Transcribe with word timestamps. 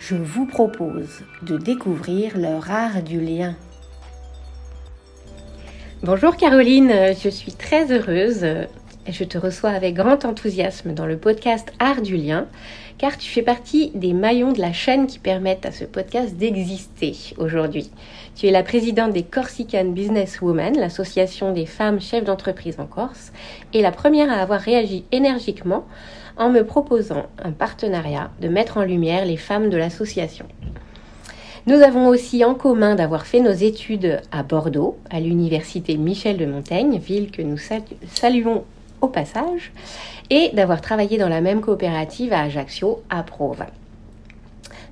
je 0.00 0.16
vous 0.16 0.46
propose 0.46 1.20
de 1.42 1.58
découvrir 1.58 2.38
leur 2.38 2.70
art 2.70 3.02
du 3.02 3.20
lien. 3.20 3.54
Bonjour 6.02 6.36
Caroline, 6.36 6.90
je 7.22 7.28
suis 7.28 7.52
très 7.52 7.92
heureuse 7.92 8.44
et 9.06 9.12
je 9.12 9.24
te 9.24 9.36
reçois 9.36 9.70
avec 9.70 9.94
grand 9.94 10.24
enthousiasme 10.24 10.94
dans 10.94 11.04
le 11.04 11.18
podcast 11.18 11.70
Art 11.78 12.00
du 12.00 12.16
lien 12.16 12.46
car 12.96 13.18
tu 13.18 13.30
fais 13.30 13.42
partie 13.42 13.90
des 13.94 14.14
maillons 14.14 14.52
de 14.52 14.60
la 14.60 14.72
chaîne 14.72 15.06
qui 15.06 15.18
permettent 15.18 15.66
à 15.66 15.72
ce 15.72 15.84
podcast 15.84 16.34
d'exister 16.34 17.14
aujourd'hui. 17.36 17.90
Tu 18.36 18.46
es 18.46 18.50
la 18.50 18.62
présidente 18.62 19.12
des 19.12 19.22
Corsican 19.22 19.86
Business 19.86 20.40
Women, 20.40 20.78
l'association 20.78 21.52
des 21.52 21.66
femmes 21.66 22.00
chefs 22.00 22.24
d'entreprise 22.24 22.80
en 22.80 22.86
Corse, 22.86 23.32
et 23.74 23.82
la 23.82 23.92
première 23.92 24.30
à 24.30 24.42
avoir 24.42 24.60
réagi 24.60 25.04
énergiquement 25.12 25.86
en 26.40 26.48
me 26.48 26.64
proposant 26.64 27.26
un 27.44 27.52
partenariat 27.52 28.30
de 28.40 28.48
mettre 28.48 28.78
en 28.78 28.82
lumière 28.82 29.26
les 29.26 29.36
femmes 29.36 29.68
de 29.68 29.76
l'association. 29.76 30.46
Nous 31.66 31.76
avons 31.76 32.08
aussi 32.08 32.42
en 32.44 32.54
commun 32.54 32.94
d'avoir 32.94 33.26
fait 33.26 33.40
nos 33.40 33.52
études 33.52 34.22
à 34.32 34.42
Bordeaux, 34.42 34.96
à 35.10 35.20
l'université 35.20 35.98
Michel 35.98 36.38
de 36.38 36.46
Montaigne, 36.46 36.98
ville 36.98 37.30
que 37.30 37.42
nous 37.42 37.58
saluons 38.10 38.64
au 39.02 39.08
passage, 39.08 39.70
et 40.30 40.48
d'avoir 40.54 40.80
travaillé 40.80 41.18
dans 41.18 41.28
la 41.28 41.42
même 41.42 41.60
coopérative 41.60 42.32
à 42.32 42.40
Ajaccio, 42.40 43.02
à 43.10 43.22
Provins. 43.22 43.66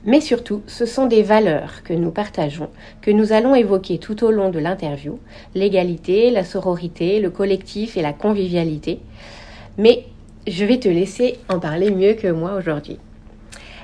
Mais 0.05 0.21
surtout, 0.21 0.63
ce 0.67 0.85
sont 0.85 1.07
des 1.07 1.23
valeurs 1.23 1.83
que 1.83 1.95
nous 1.95 2.11
partageons, 2.11 2.69
que 3.01 3.11
nous 3.11 3.33
allons 3.33 3.55
évoquer 3.55 3.99
tout 3.99 4.23
au 4.23 4.31
long 4.31 4.51
de 4.51 4.59
l'interview, 4.59 5.19
l'égalité, 5.55 6.31
la 6.31 6.45
sororité, 6.45 7.21
le 7.21 7.31
collectif 7.31 7.97
et 7.97 8.03
la 8.03 8.13
convivialité. 8.13 9.01
Mais 9.79 10.05
je 10.51 10.65
vais 10.65 10.79
te 10.79 10.89
laisser 10.89 11.39
en 11.49 11.59
parler 11.59 11.91
mieux 11.91 12.15
que 12.15 12.29
moi 12.29 12.55
aujourd'hui. 12.55 12.99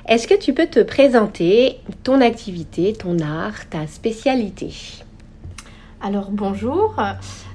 Est-ce 0.07 0.27
que 0.27 0.35
tu 0.35 0.53
peux 0.53 0.67
te 0.67 0.81
présenter 0.81 1.79
ton 2.03 2.21
activité, 2.21 2.93
ton 2.93 3.19
art, 3.19 3.67
ta 3.69 3.87
spécialité? 3.87 4.73
Alors 6.01 6.29
bonjour, 6.29 6.95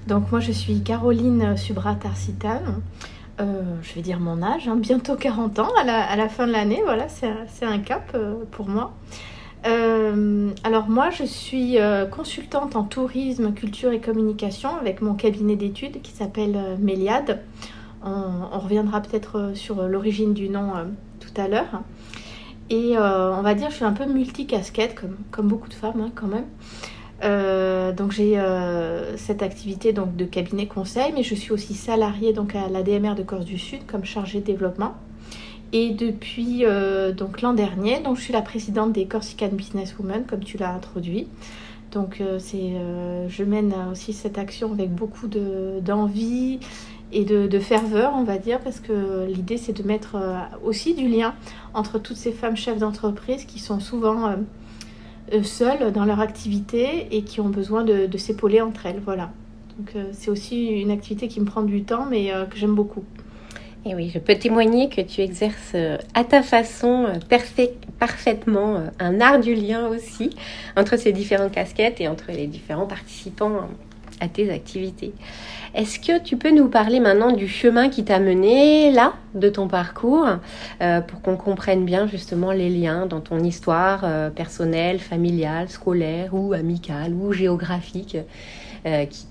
donc 0.09 0.31
moi 0.32 0.41
je 0.41 0.50
suis 0.50 0.82
Caroline 0.82 1.56
Subrat 1.56 1.98
Arcitan. 2.04 2.60
Euh, 3.41 3.62
je 3.82 3.94
vais 3.94 4.03
dire 4.03 4.19
mon 4.19 4.43
âge, 4.43 4.69
hein, 4.69 4.76
bientôt 4.76 5.15
40 5.15 5.60
ans 5.60 5.71
à 5.81 5.84
la, 6.16 6.28
fin 6.28 6.47
de 6.47 6.53
l'année, 6.53 6.81
voilà, 6.84 7.06
c'est 7.09 7.65
un 7.65 7.78
cap 7.78 8.10
euh, 8.15 8.34
pour 8.50 8.69
moi. 8.69 8.92
Euh, 9.66 10.50
alors 10.65 10.88
moi 10.88 11.10
je 11.10 11.25
suis 11.25 11.77
consultante 12.10 12.75
en 12.75 12.82
tourisme, 12.82 13.53
culture 13.53 13.92
et 13.92 14.00
communication 14.00 14.71
avec 14.77 15.03
mon 15.03 15.15
cabinet 15.15 15.54
d'études 15.54 16.03
qui 16.03 16.10
s'appelle 16.10 16.59
Méliade. 16.81 17.41
On, 18.02 18.58
reviendra 18.58 19.00
peut-être 19.00 19.38
euh, 19.38 19.54
sur 19.54 19.82
l'origine 19.82 20.32
du 20.32 20.48
nom 20.48 20.74
euh, 20.74 20.84
tout 21.20 21.38
à 21.40 21.48
l'heure. 21.48 21.82
Et 22.70 22.96
euh, 22.96 23.34
on 23.34 23.42
va 23.42 23.54
dire, 23.54 23.70
je 23.70 23.76
suis 23.76 23.84
un 23.84 23.92
peu 23.92 24.06
multicasquette, 24.06 24.94
comme, 25.30 25.48
beaucoup 25.48 25.68
de 25.68 25.74
femmes 25.74 26.00
hein, 26.00 26.10
quand 26.14 26.28
même. 26.28 26.46
donc 27.94 28.12
j'ai 28.12 28.40
cette 29.16 29.42
activité 29.42 29.92
donc, 29.92 30.14
de 30.14 30.24
cabinet 30.24 30.66
conseil, 30.66 31.12
mais 31.14 31.24
je 31.24 31.34
suis 31.34 31.52
aussi 31.52 31.74
salariée 31.74 32.32
donc, 32.32 32.54
à 32.54 32.68
la 32.68 32.82
DMR 32.82 33.16
de 33.16 33.24
Corse 33.24 33.44
du 33.44 33.58
Sud 33.58 33.80
comme 33.86 34.04
chargée 34.04 34.40
de 34.40 34.46
développement. 34.46 34.94
Et 35.72 35.90
depuis 35.90 36.64
l'an 37.42 37.54
dernier, 37.54 38.00
donc, 38.00 38.16
je 38.16 38.22
suis 38.22 38.32
la 38.32 38.42
présidente 38.42 38.92
des 38.92 39.06
Corsican 39.06 39.50
Business 39.52 39.96
Women, 39.98 40.24
comme 40.24 40.44
tu 40.44 40.56
l'as 40.56 40.72
introduit. 40.72 41.26
Donc 41.90 42.22
c'est, 42.38 42.74
je 43.28 43.42
mène 43.42 43.74
aussi 43.90 44.12
cette 44.12 44.38
action 44.38 44.70
avec 44.70 44.94
beaucoup 44.94 45.26
d'envie 45.26 46.60
et 47.12 47.25
de, 47.25 47.59
ferveur, 47.59 48.12
on 48.15 48.22
va 48.22 48.38
dire, 48.38 48.60
parce 48.60 48.81
que 48.81 49.26
l'idée 49.26 49.56
c'est 49.56 49.72
de 49.72 49.82
mettre 49.82 50.16
euh, 50.16 50.38
aussi 50.65 50.94
du 50.94 51.09
lien 51.09 51.34
entre 51.75 51.98
toutes 51.98 52.16
ces 52.16 52.32
femmes 52.32 52.56
chefs 52.56 52.78
d'entreprise 52.78 53.44
qui 53.44 53.59
sont 53.59 53.81
souvent 53.81 54.28
euh, 54.28 54.37
euh, 55.32 55.43
seules 55.43 55.93
dans 55.93 56.04
leur 56.04 56.21
activité 56.21 57.09
et 57.10 57.22
qui 57.22 57.41
ont 57.41 57.48
besoin 57.48 57.82
de, 57.82 58.16
s'épauler 58.16 58.60
entre 58.60 58.87
elles. 58.87 59.00
Voilà. 59.04 59.31
Donc 59.78 59.94
c'est 60.12 60.31
aussi 60.31 60.66
une 60.66 60.91
activité 60.91 61.26
qui 61.26 61.41
me 61.41 61.47
prend 61.47 61.62
du 61.62 61.84
temps, 61.84 62.06
mais 62.09 62.31
que 62.50 62.59
j'aime 62.59 62.75
beaucoup. 62.75 63.03
Et 63.87 63.94
oui, 63.94 64.10
je 64.12 64.19
peux 64.19 64.34
témoigner 64.34 64.91
que 64.91 65.00
tu 65.00 65.22
exerces 65.22 65.75
à 66.12 66.25
ta 66.25 66.42
façon 66.42 67.06
parfaitement 67.98 68.82
un 68.98 69.21
art 69.22 69.41
du 69.41 69.54
lien 69.54 69.88
aussi 69.88 70.37
entre 70.77 70.98
ces 70.98 71.12
différentes 71.12 71.53
casquettes 71.53 71.98
et 71.98 72.09
entre 72.09 72.31
les 72.31 72.47
différents 72.47 72.87
participants 72.87 73.69
à 74.20 74.28
tes 74.28 74.50
activités. 74.50 75.12
Est-ce 75.75 76.00
que 76.00 76.19
tu 76.20 76.36
peux 76.36 76.50
nous 76.50 76.69
parler 76.69 76.98
maintenant 76.98 77.32
du 77.32 77.47
chemin 77.47 77.88
qui 77.88 78.04
t'a 78.04 78.19
mené 78.19 78.91
là, 78.91 79.14
de 79.34 79.48
ton 79.48 79.69
parcours, 79.69 80.26
euh, 80.81 81.00
pour 81.00 81.22
qu'on 81.22 81.36
comprenne 81.36 81.84
bien 81.84 82.08
justement 82.08 82.50
les 82.50 82.69
liens 82.69 83.06
dans 83.06 83.20
ton 83.20 83.38
histoire 83.38 84.00
euh, 84.04 84.30
personnelle, 84.30 84.98
familiale, 84.98 85.69
scolaire 85.69 86.34
ou 86.34 86.53
amicale 86.54 87.14
ou 87.14 87.32
géographique 87.32 88.16
euh, 88.86 89.04
qui, 89.06 89.26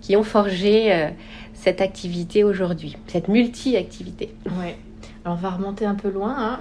qui 0.00 0.16
ont 0.16 0.22
forgé 0.22 1.10
cette 1.52 1.80
activité 1.80 2.42
aujourd'hui, 2.42 2.96
cette 3.06 3.28
multi-activité? 3.28 4.34
Oui, 4.46 4.74
alors 5.24 5.36
on 5.36 5.40
va 5.40 5.50
remonter 5.50 5.84
un 5.84 5.94
peu 5.94 6.10
loin. 6.10 6.34
Hein. 6.38 6.58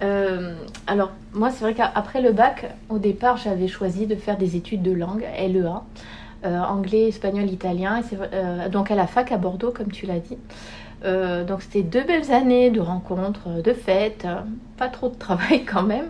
Alors, 0.00 1.12
moi, 1.34 1.50
c'est 1.50 1.62
vrai 1.62 1.74
qu'après 1.74 2.22
le 2.22 2.32
bac, 2.32 2.74
au 2.88 2.98
départ, 2.98 3.36
j'avais 3.36 3.68
choisi 3.68 4.06
de 4.06 4.14
faire 4.16 4.38
des 4.38 4.56
études 4.56 4.82
de 4.82 4.92
langue, 4.92 5.24
LEA. 5.38 5.82
Euh, 6.42 6.58
anglais, 6.58 7.08
espagnol, 7.08 7.50
italien, 7.50 8.00
euh, 8.14 8.70
donc 8.70 8.90
à 8.90 8.94
la 8.94 9.06
fac 9.06 9.30
à 9.30 9.36
Bordeaux, 9.36 9.72
comme 9.72 9.92
tu 9.92 10.06
l'as 10.06 10.20
dit. 10.20 10.38
Euh, 11.04 11.44
donc 11.44 11.60
c'était 11.60 11.82
deux 11.82 12.02
belles 12.02 12.32
années 12.32 12.70
de 12.70 12.80
rencontres, 12.80 13.62
de 13.62 13.72
fêtes, 13.74 14.26
pas 14.78 14.88
trop 14.88 15.10
de 15.10 15.16
travail 15.16 15.64
quand 15.70 15.82
même. 15.82 16.06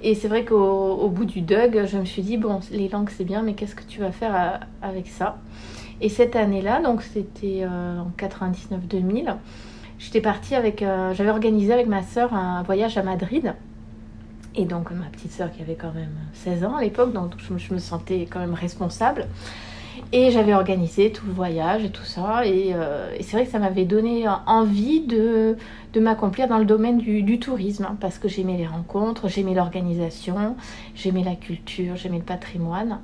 Et 0.00 0.14
c'est 0.14 0.28
vrai 0.28 0.46
qu'au 0.46 1.08
bout 1.10 1.26
du 1.26 1.42
DUG, 1.42 1.84
je 1.84 1.98
me 1.98 2.06
suis 2.06 2.22
dit, 2.22 2.38
bon, 2.38 2.60
les 2.70 2.88
langues 2.88 3.10
c'est 3.14 3.24
bien, 3.24 3.42
mais 3.42 3.52
qu'est-ce 3.52 3.74
que 3.74 3.82
tu 3.82 4.00
vas 4.00 4.10
faire 4.10 4.60
avec 4.80 5.06
ça? 5.06 5.36
Et 6.00 6.08
cette 6.08 6.34
année-là, 6.34 6.80
donc 6.80 7.02
c'était 7.02 7.66
en 7.66 8.10
99-2000, 8.16 9.34
j'étais 9.98 10.20
partie 10.20 10.54
avec, 10.54 10.84
j'avais 11.12 11.30
organisé 11.30 11.72
avec 11.72 11.86
ma 11.86 12.02
sœur 12.02 12.34
un 12.34 12.62
voyage 12.62 12.96
à 12.98 13.02
Madrid. 13.02 13.54
Et 14.58 14.64
donc 14.64 14.90
ma 14.90 15.06
petite 15.06 15.30
sœur 15.30 15.52
qui 15.52 15.62
avait 15.62 15.76
quand 15.76 15.92
même 15.94 16.10
16 16.32 16.64
ans 16.64 16.76
à 16.76 16.82
l'époque, 16.82 17.12
donc 17.12 17.32
je 17.38 17.72
me, 17.72 17.78
sentais 17.78 18.26
quand 18.28 18.40
même 18.40 18.54
responsable. 18.54 19.26
Et 20.12 20.30
j'avais 20.30 20.54
organisé 20.54 21.12
tout 21.12 21.26
le 21.26 21.32
voyage 21.32 21.84
et 21.84 21.90
tout 21.90 22.04
ça. 22.04 22.44
Et, 22.44 22.70
euh, 22.72 23.14
et 23.16 23.22
c'est 23.22 23.36
vrai 23.36 23.46
que 23.46 23.52
ça 23.52 23.58
m'avait 23.58 23.84
donné 23.84 24.26
envie 24.46 25.00
de, 25.00 25.56
de 25.92 26.00
m'accomplir 26.00 26.48
dans 26.48 26.58
le 26.58 26.64
domaine 26.64 26.98
du, 26.98 27.22
du 27.22 27.38
tourisme, 27.38 27.84
hein, 27.84 27.96
parce 28.00 28.18
que 28.18 28.28
j'aimais 28.28 28.56
les 28.56 28.66
rencontres, 28.66 29.28
j'aimais 29.28 29.54
l'organisation, 29.54 30.56
j'aimais 30.94 31.24
la 31.24 31.34
culture, 31.34 31.96
j'aimais 31.96 32.18
le 32.18 32.24
patrimoine. 32.24 33.00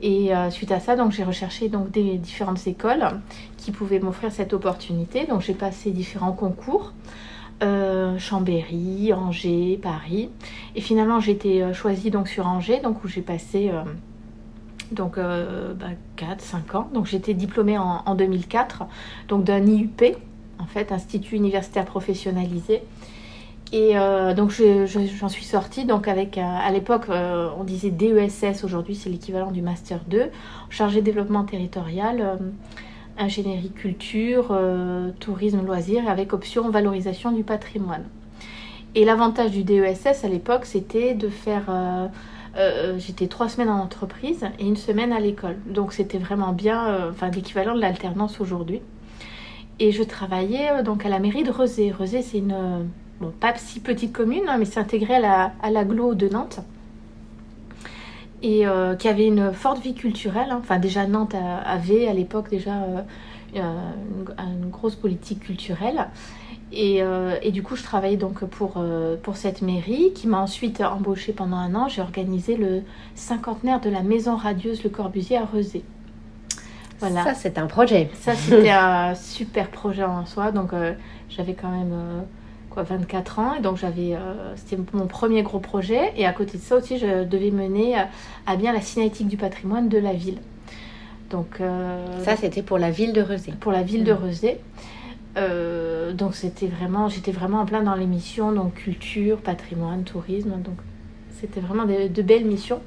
Et 0.00 0.34
euh, 0.34 0.50
suite 0.50 0.70
à 0.70 0.80
ça, 0.80 0.96
donc 0.96 1.12
j'ai 1.12 1.24
recherché 1.24 1.68
donc 1.68 1.90
des 1.90 2.18
différentes 2.18 2.66
écoles 2.66 3.04
qui 3.56 3.72
pouvaient 3.72 3.98
m'offrir 3.98 4.30
cette 4.30 4.52
opportunité. 4.52 5.26
Donc 5.26 5.40
j'ai 5.40 5.54
passé 5.54 5.90
différents 5.90 6.32
concours. 6.32 6.92
Euh, 7.62 8.16
Chambéry, 8.18 9.12
Angers, 9.12 9.80
Paris. 9.82 10.30
Et 10.76 10.80
finalement, 10.80 11.18
j'ai 11.18 11.32
été 11.32 11.62
euh, 11.62 11.72
choisie 11.72 12.10
donc 12.10 12.28
sur 12.28 12.46
Angers, 12.46 12.80
donc 12.80 13.02
où 13.02 13.08
j'ai 13.08 13.22
passé 13.22 13.72
donc 14.92 15.16
bah, 15.16 15.86
4-5 16.16 16.76
ans. 16.76 16.88
Donc 16.94 17.06
j'étais 17.06 17.34
diplômée 17.34 17.76
en, 17.76 18.02
en 18.06 18.14
2004, 18.14 18.84
donc 19.26 19.44
d'un 19.44 19.66
IUP, 19.66 20.16
en 20.60 20.66
fait, 20.66 20.92
Institut 20.92 21.34
universitaire 21.34 21.84
professionnalisé. 21.84 22.82
Et 23.72 23.98
euh, 23.98 24.32
donc 24.32 24.50
je- 24.50 24.86
je- 24.86 25.00
j'en 25.00 25.28
suis 25.28 25.44
sortie 25.44 25.84
donc 25.84 26.08
avec 26.08 26.38
euh, 26.38 26.40
à 26.42 26.70
l'époque 26.72 27.04
euh, 27.10 27.50
on 27.58 27.64
disait 27.64 27.90
DESS 27.90 28.64
aujourd'hui 28.64 28.94
c'est 28.94 29.10
l'équivalent 29.10 29.50
du 29.50 29.60
master 29.60 30.00
2 30.08 30.30
chargé 30.70 31.02
développement 31.02 31.44
territorial 31.44 32.38
ingénierie 33.18 33.70
culture 33.70 34.56
tourisme 35.20 35.64
loisirs 35.66 36.08
avec 36.08 36.32
option 36.32 36.70
valorisation 36.70 37.30
du 37.32 37.42
patrimoine. 37.44 38.04
Et 38.94 39.04
l'avantage 39.04 39.50
du 39.50 39.64
DESS 39.64 40.24
à 40.24 40.28
l'époque 40.28 40.64
c'était 40.64 41.12
de 41.14 41.28
faire 41.28 41.64
j'étais 42.96 43.26
trois 43.26 43.50
semaines 43.50 43.68
en 43.68 43.80
entreprise 43.80 44.46
et 44.58 44.64
une 44.66 44.76
semaine 44.76 45.12
à 45.12 45.20
l'école 45.20 45.56
donc 45.66 45.92
c'était 45.92 46.18
vraiment 46.18 46.52
bien 46.52 47.10
enfin 47.10 47.28
l'équivalent 47.30 47.74
de 47.74 47.80
l'alternance 47.82 48.40
aujourd'hui. 48.40 48.80
Et 49.78 49.92
je 49.92 50.02
travaillais 50.02 50.82
donc 50.82 51.04
à 51.04 51.08
la 51.10 51.18
mairie 51.18 51.42
de 51.44 51.50
Rezé. 51.50 51.90
Rezé 51.92 52.22
c'est 52.22 52.38
une 52.38 52.88
bon, 53.20 53.32
pas 53.40 53.54
si 53.56 53.80
petite 53.80 54.12
commune, 54.12 54.42
hein, 54.48 54.56
mais 54.58 54.64
c'est 54.64 54.80
intégré 54.80 55.14
à 55.16 55.20
la- 55.20 55.52
à 55.62 55.70
l'agglo 55.70 56.14
de 56.14 56.28
Nantes. 56.28 56.60
Et 58.42 58.66
euh, 58.68 58.94
qui 58.94 59.08
avait 59.08 59.26
une 59.26 59.52
forte 59.52 59.82
vie 59.82 59.94
culturelle. 59.94 60.48
hein. 60.50 60.58
Enfin, 60.60 60.78
déjà, 60.78 61.06
Nantes 61.06 61.34
a- 61.34 61.58
avait 61.58 62.06
à 62.06 62.12
l'époque 62.12 62.48
déjà 62.50 62.74
euh, 62.82 63.00
euh, 63.56 63.80
une, 64.38 64.62
une 64.64 64.70
grosse 64.70 64.94
politique 64.94 65.40
culturelle. 65.40 66.06
Et, 66.70 67.02
euh, 67.02 67.34
et 67.42 67.50
du 67.50 67.62
coup, 67.62 67.74
je 67.76 67.82
travaillais 67.82 68.18
donc 68.18 68.44
pour, 68.44 68.74
pour 69.22 69.36
cette 69.36 69.62
mairie 69.62 70.12
qui 70.14 70.26
m'a 70.28 70.38
ensuite 70.40 70.82
embauchée 70.82 71.32
pendant 71.32 71.56
un 71.56 71.74
an. 71.74 71.88
J'ai 71.88 72.02
organisé 72.02 72.56
le 72.56 72.82
cinquantenaire 73.16 73.80
de 73.80 73.88
la 73.90 74.02
maison 74.02 74.36
radieuse 74.36 74.84
Le 74.84 74.90
Corbusier 74.90 75.38
à 75.38 75.44
Rezé. 75.46 75.82
Voilà. 77.00 77.24
Ça, 77.24 77.34
c'est 77.34 77.58
un 77.58 77.66
projet. 77.66 78.10
Ça, 78.20 78.34
c'était 78.34 78.70
un 78.70 79.14
super 79.14 79.70
projet 79.70 80.04
en 80.04 80.26
soi. 80.26 80.52
Donc, 80.52 80.70
j'avais 81.30 81.54
quand 81.54 81.70
même 81.70 81.94
quoi, 82.70 82.82
24 82.82 83.38
ans. 83.38 83.54
Et 83.54 83.60
donc, 83.60 83.76
j'avais, 83.76 84.14
euh, 84.14 84.54
c'était 84.56 84.80
mon 84.92 85.06
premier 85.06 85.42
gros 85.42 85.58
projet. 85.58 86.12
Et 86.16 86.26
à 86.26 86.32
côté 86.32 86.58
de 86.58 86.62
ça 86.62 86.76
aussi, 86.76 86.98
je 86.98 87.24
devais 87.24 87.50
mener 87.50 87.98
euh, 87.98 88.02
à 88.46 88.56
bien 88.56 88.72
la 88.72 88.80
cinétique 88.80 89.28
du 89.28 89.36
patrimoine 89.36 89.88
de 89.88 89.98
la 89.98 90.12
ville. 90.12 90.38
Donc, 91.30 91.60
euh, 91.60 92.24
Ça, 92.24 92.36
c'était 92.36 92.62
pour 92.62 92.78
la 92.78 92.90
ville 92.90 93.12
de 93.12 93.20
Rezé. 93.22 93.52
pour 93.60 93.72
la 93.72 93.82
ville 93.82 94.04
de 94.04 94.12
Mm. 94.12 94.16
Rezé. 94.24 94.60
Euh, 95.36 96.12
donc, 96.12 96.34
c'était 96.34 96.66
vraiment, 96.66 97.08
j'étais 97.08 97.32
vraiment 97.32 97.60
en 97.60 97.66
plein 97.66 97.82
dans 97.82 97.94
les 97.94 98.06
missions, 98.06 98.52
donc 98.52 98.74
culture, 98.74 99.38
patrimoine, 99.38 100.04
tourisme. 100.04 100.50
Donc, 100.50 100.76
c'était 101.40 101.60
vraiment 101.60 101.84
de, 101.84 102.08
de 102.08 102.22
belles 102.22 102.44
missions. 102.46 102.80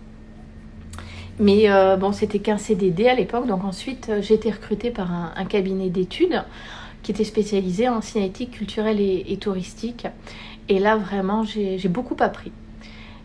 Mais 1.39 1.71
euh, 1.71 1.95
bon, 1.95 2.11
c'était 2.11 2.39
qu'un 2.39 2.57
CDD 2.57 3.07
à 3.07 3.15
l'époque. 3.15 3.47
Donc 3.47 3.63
ensuite, 3.63 4.11
j'ai 4.19 4.35
été 4.35 4.51
recrutée 4.51 4.91
par 4.91 5.11
un, 5.11 5.31
un 5.35 5.45
cabinet 5.45 5.89
d'études 5.89 6.43
qui 7.03 7.11
était 7.11 7.23
spécialisé 7.23 7.89
en 7.89 8.01
cinétique 8.01 8.51
culturelle 8.51 8.99
et, 8.99 9.25
et 9.27 9.37
touristique. 9.37 10.07
Et 10.69 10.79
là, 10.79 10.95
vraiment, 10.95 11.43
j'ai 11.43 11.79
beaucoup 11.89 12.15
appris. 12.19 12.51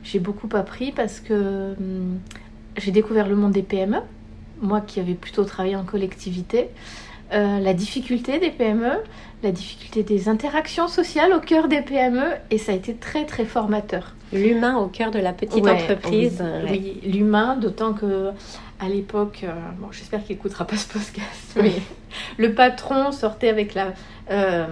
J'ai 0.02 0.19
beaucoup 0.19 0.49
appris 0.55 0.93
parce 0.93 1.20
que 1.20 1.75
hum, 1.78 2.19
j'ai 2.76 2.90
découvert 2.93 3.28
le 3.28 3.37
monde 3.37 3.52
des 3.52 3.62
PME, 3.62 3.99
moi 4.62 4.81
qui 4.81 5.00
avais 5.00 5.14
plutôt 5.14 5.44
travaillé 5.44 5.76
en 5.76 5.84
collectivité. 5.84 6.69
Euh, 7.32 7.58
la 7.58 7.75
difficulté 7.75 8.38
des 8.38 8.50
PME, 8.50 8.93
la 9.43 9.50
difficulté 9.50 10.05
des 10.05 10.28
interactions 10.28 10.87
sociales 10.87 11.32
au 11.32 11.40
cœur 11.40 11.67
des 11.67 11.82
PME, 11.82 12.23
et 12.52 12.58
ça 12.58 12.70
a 12.73 12.75
été 12.76 12.94
très 12.94 13.25
très 13.25 13.44
formateur. 13.44 14.14
L'humain 14.32 14.76
au 14.76 14.87
cœur 14.87 15.11
de 15.11 15.19
la 15.19 15.32
petite 15.32 15.64
Ouais, 15.64 15.73
entreprise. 15.73 16.40
Oui, 16.40 16.70
ouais. 16.70 17.00
oui, 17.02 17.11
l'humain, 17.11 17.56
d'autant 17.56 17.94
que 17.94 18.31
à 18.81 18.88
l'époque, 18.88 19.40
euh, 19.44 19.52
bon, 19.78 19.88
j'espère 19.90 20.23
qu'il 20.25 20.37
écoutera 20.37 20.67
pas 20.67 20.76
ce 20.76 20.87
podcast, 20.87 21.56
mais 21.56 21.73
le 22.37 22.52
patron 22.52 23.11
sortait 23.12 23.49
avec 23.49 23.75
la, 23.75 23.94
euh, 24.31 24.67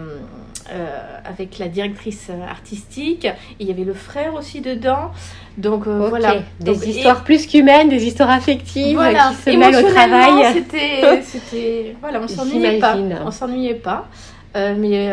euh, 0.72 1.18
avec 1.24 1.58
la 1.58 1.68
directrice 1.68 2.30
artistique, 2.48 3.26
il 3.60 3.66
y 3.66 3.70
avait 3.70 3.84
le 3.84 3.94
frère 3.94 4.34
aussi 4.34 4.60
dedans, 4.60 5.10
donc 5.56 5.86
voilà. 5.88 6.36
Des 6.60 6.72
Donc, 6.72 6.82
et- 6.84 6.90
histoires 6.90 7.24
plus 7.24 7.46
qu'humaines, 7.46 7.88
des 7.88 8.04
histoires 8.06 8.30
affectives 8.30 8.96
voilà, 8.96 9.30
qui 9.30 9.50
se 9.52 9.56
mêlent 9.56 9.76
au 9.84 9.88
travail. 9.90 10.62
C'était, 11.24 11.96
voilà, 12.00 12.20
on 12.22 12.28
s'ennuyait 12.28 12.78
pas, 12.78 12.96
on 13.24 13.30
s'ennuyait 13.30 13.74
pas. 13.74 14.06
Mais, 14.54 15.10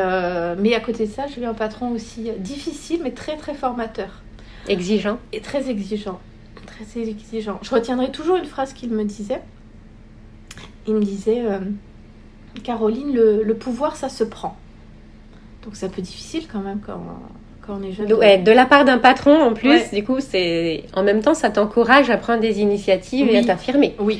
mais 0.60 0.76
à 0.76 0.80
côté 0.82 1.08
de 1.08 1.12
ça, 1.12 1.24
j'ai 1.34 1.42
eu 1.42 1.46
un 1.46 1.54
patron 1.54 1.92
aussi 1.92 2.30
difficile, 2.40 3.00
mais 3.04 3.12
très 3.12 3.38
très 3.38 3.54
formateur 3.54 4.22
Exigeant. 4.68 5.18
et 5.34 5.40
très 5.42 5.70
exigeant. 5.70 6.20
Très 6.90 7.08
exigeant. 7.08 7.60
Je 7.62 7.70
retiendrai 7.70 8.12
toujours 8.12 8.38
une 8.38 8.46
phrase 8.46 8.74
qu'il 8.74 8.90
me 8.90 9.04
disait. 9.04 9.42
Il 10.88 10.96
me 10.96 11.02
disait 11.04 11.42
euh, 11.42 11.60
Caroline, 12.64 13.14
le, 13.14 13.44
le 13.44 13.54
pouvoir, 13.56 13.96
ça 13.96 14.10
se 14.10 14.24
prend. 14.24 14.56
Donc 15.64 15.76
c'est 15.76 15.86
un 15.86 15.90
peu 15.90 16.02
difficile 16.02 16.48
quand 16.52 16.60
même 16.60 16.80
quand, 16.86 17.02
quand 17.66 17.78
on 17.80 17.84
est 17.84 17.92
jeune. 17.92 18.08
De, 18.08 18.16
ouais, 18.16 18.38
de 18.40 18.52
la 18.52 18.66
part 18.66 18.84
d'un 18.86 18.98
patron 18.98 19.40
en 19.42 19.54
plus, 19.54 19.70
Ouais. 19.70 19.90
du 19.94 20.04
coup, 20.04 20.20
c'est 20.20 20.86
en 20.96 21.04
même 21.04 21.22
temps, 21.22 21.36
ça 21.36 21.50
t'encourage 21.52 22.10
à 22.10 22.18
prendre 22.18 22.42
des 22.42 22.60
initiatives 22.62 23.30
et 23.30 23.38
à 23.38 23.44
t'affirmer. 23.44 23.96
Oui. 24.00 24.20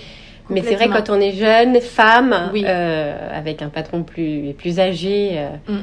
Mais 0.50 0.62
c'est 0.62 0.76
vrai, 0.76 0.90
quand 0.90 1.10
on 1.10 1.20
est 1.20 1.32
jeune, 1.32 1.80
femme, 1.80 2.50
Oui. 2.54 2.64
euh, 2.68 3.30
avec 3.34 3.62
un 3.62 3.70
patron 3.70 4.04
plus, 4.04 4.54
plus 4.58 4.80
âgé, 4.80 5.32
euh, 5.34 5.50
Mm. 5.68 5.78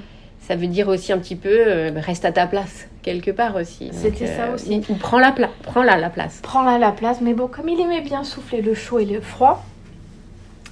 Ça 0.49 0.57
veut 0.57 0.67
dire 0.67 0.89
aussi 0.89 1.13
un 1.13 1.19
petit 1.19 1.37
peu 1.37 1.51
euh, 1.53 1.91
reste 1.95 2.25
à 2.25 2.33
ta 2.33 2.47
place, 2.47 2.89
quelque 3.03 3.31
part 3.31 3.55
aussi. 3.57 3.91
C'était 3.93 4.27
ça 4.27 4.51
aussi. 4.55 4.83
ou- 4.89 4.93
ou 4.95 4.97
Prends 4.97 5.19
la, 5.19 5.31
pla- 5.31 5.51
prends 5.63 5.83
la, 5.83 5.97
la 5.99 6.09
place. 6.11 6.41
prends 6.43 6.63
là 6.63 6.79
la 6.79 6.91
place. 6.91 7.21
Mais 7.21 7.35
bon, 7.35 7.47
comme 7.49 7.69
il 7.69 7.79
aimait 7.81 8.01
bien 8.01 8.25
souffler 8.25 8.63
le 8.63 8.73
chaud 8.75 8.99
et 8.99 9.05
le 9.05 9.21
froid, 9.21 9.63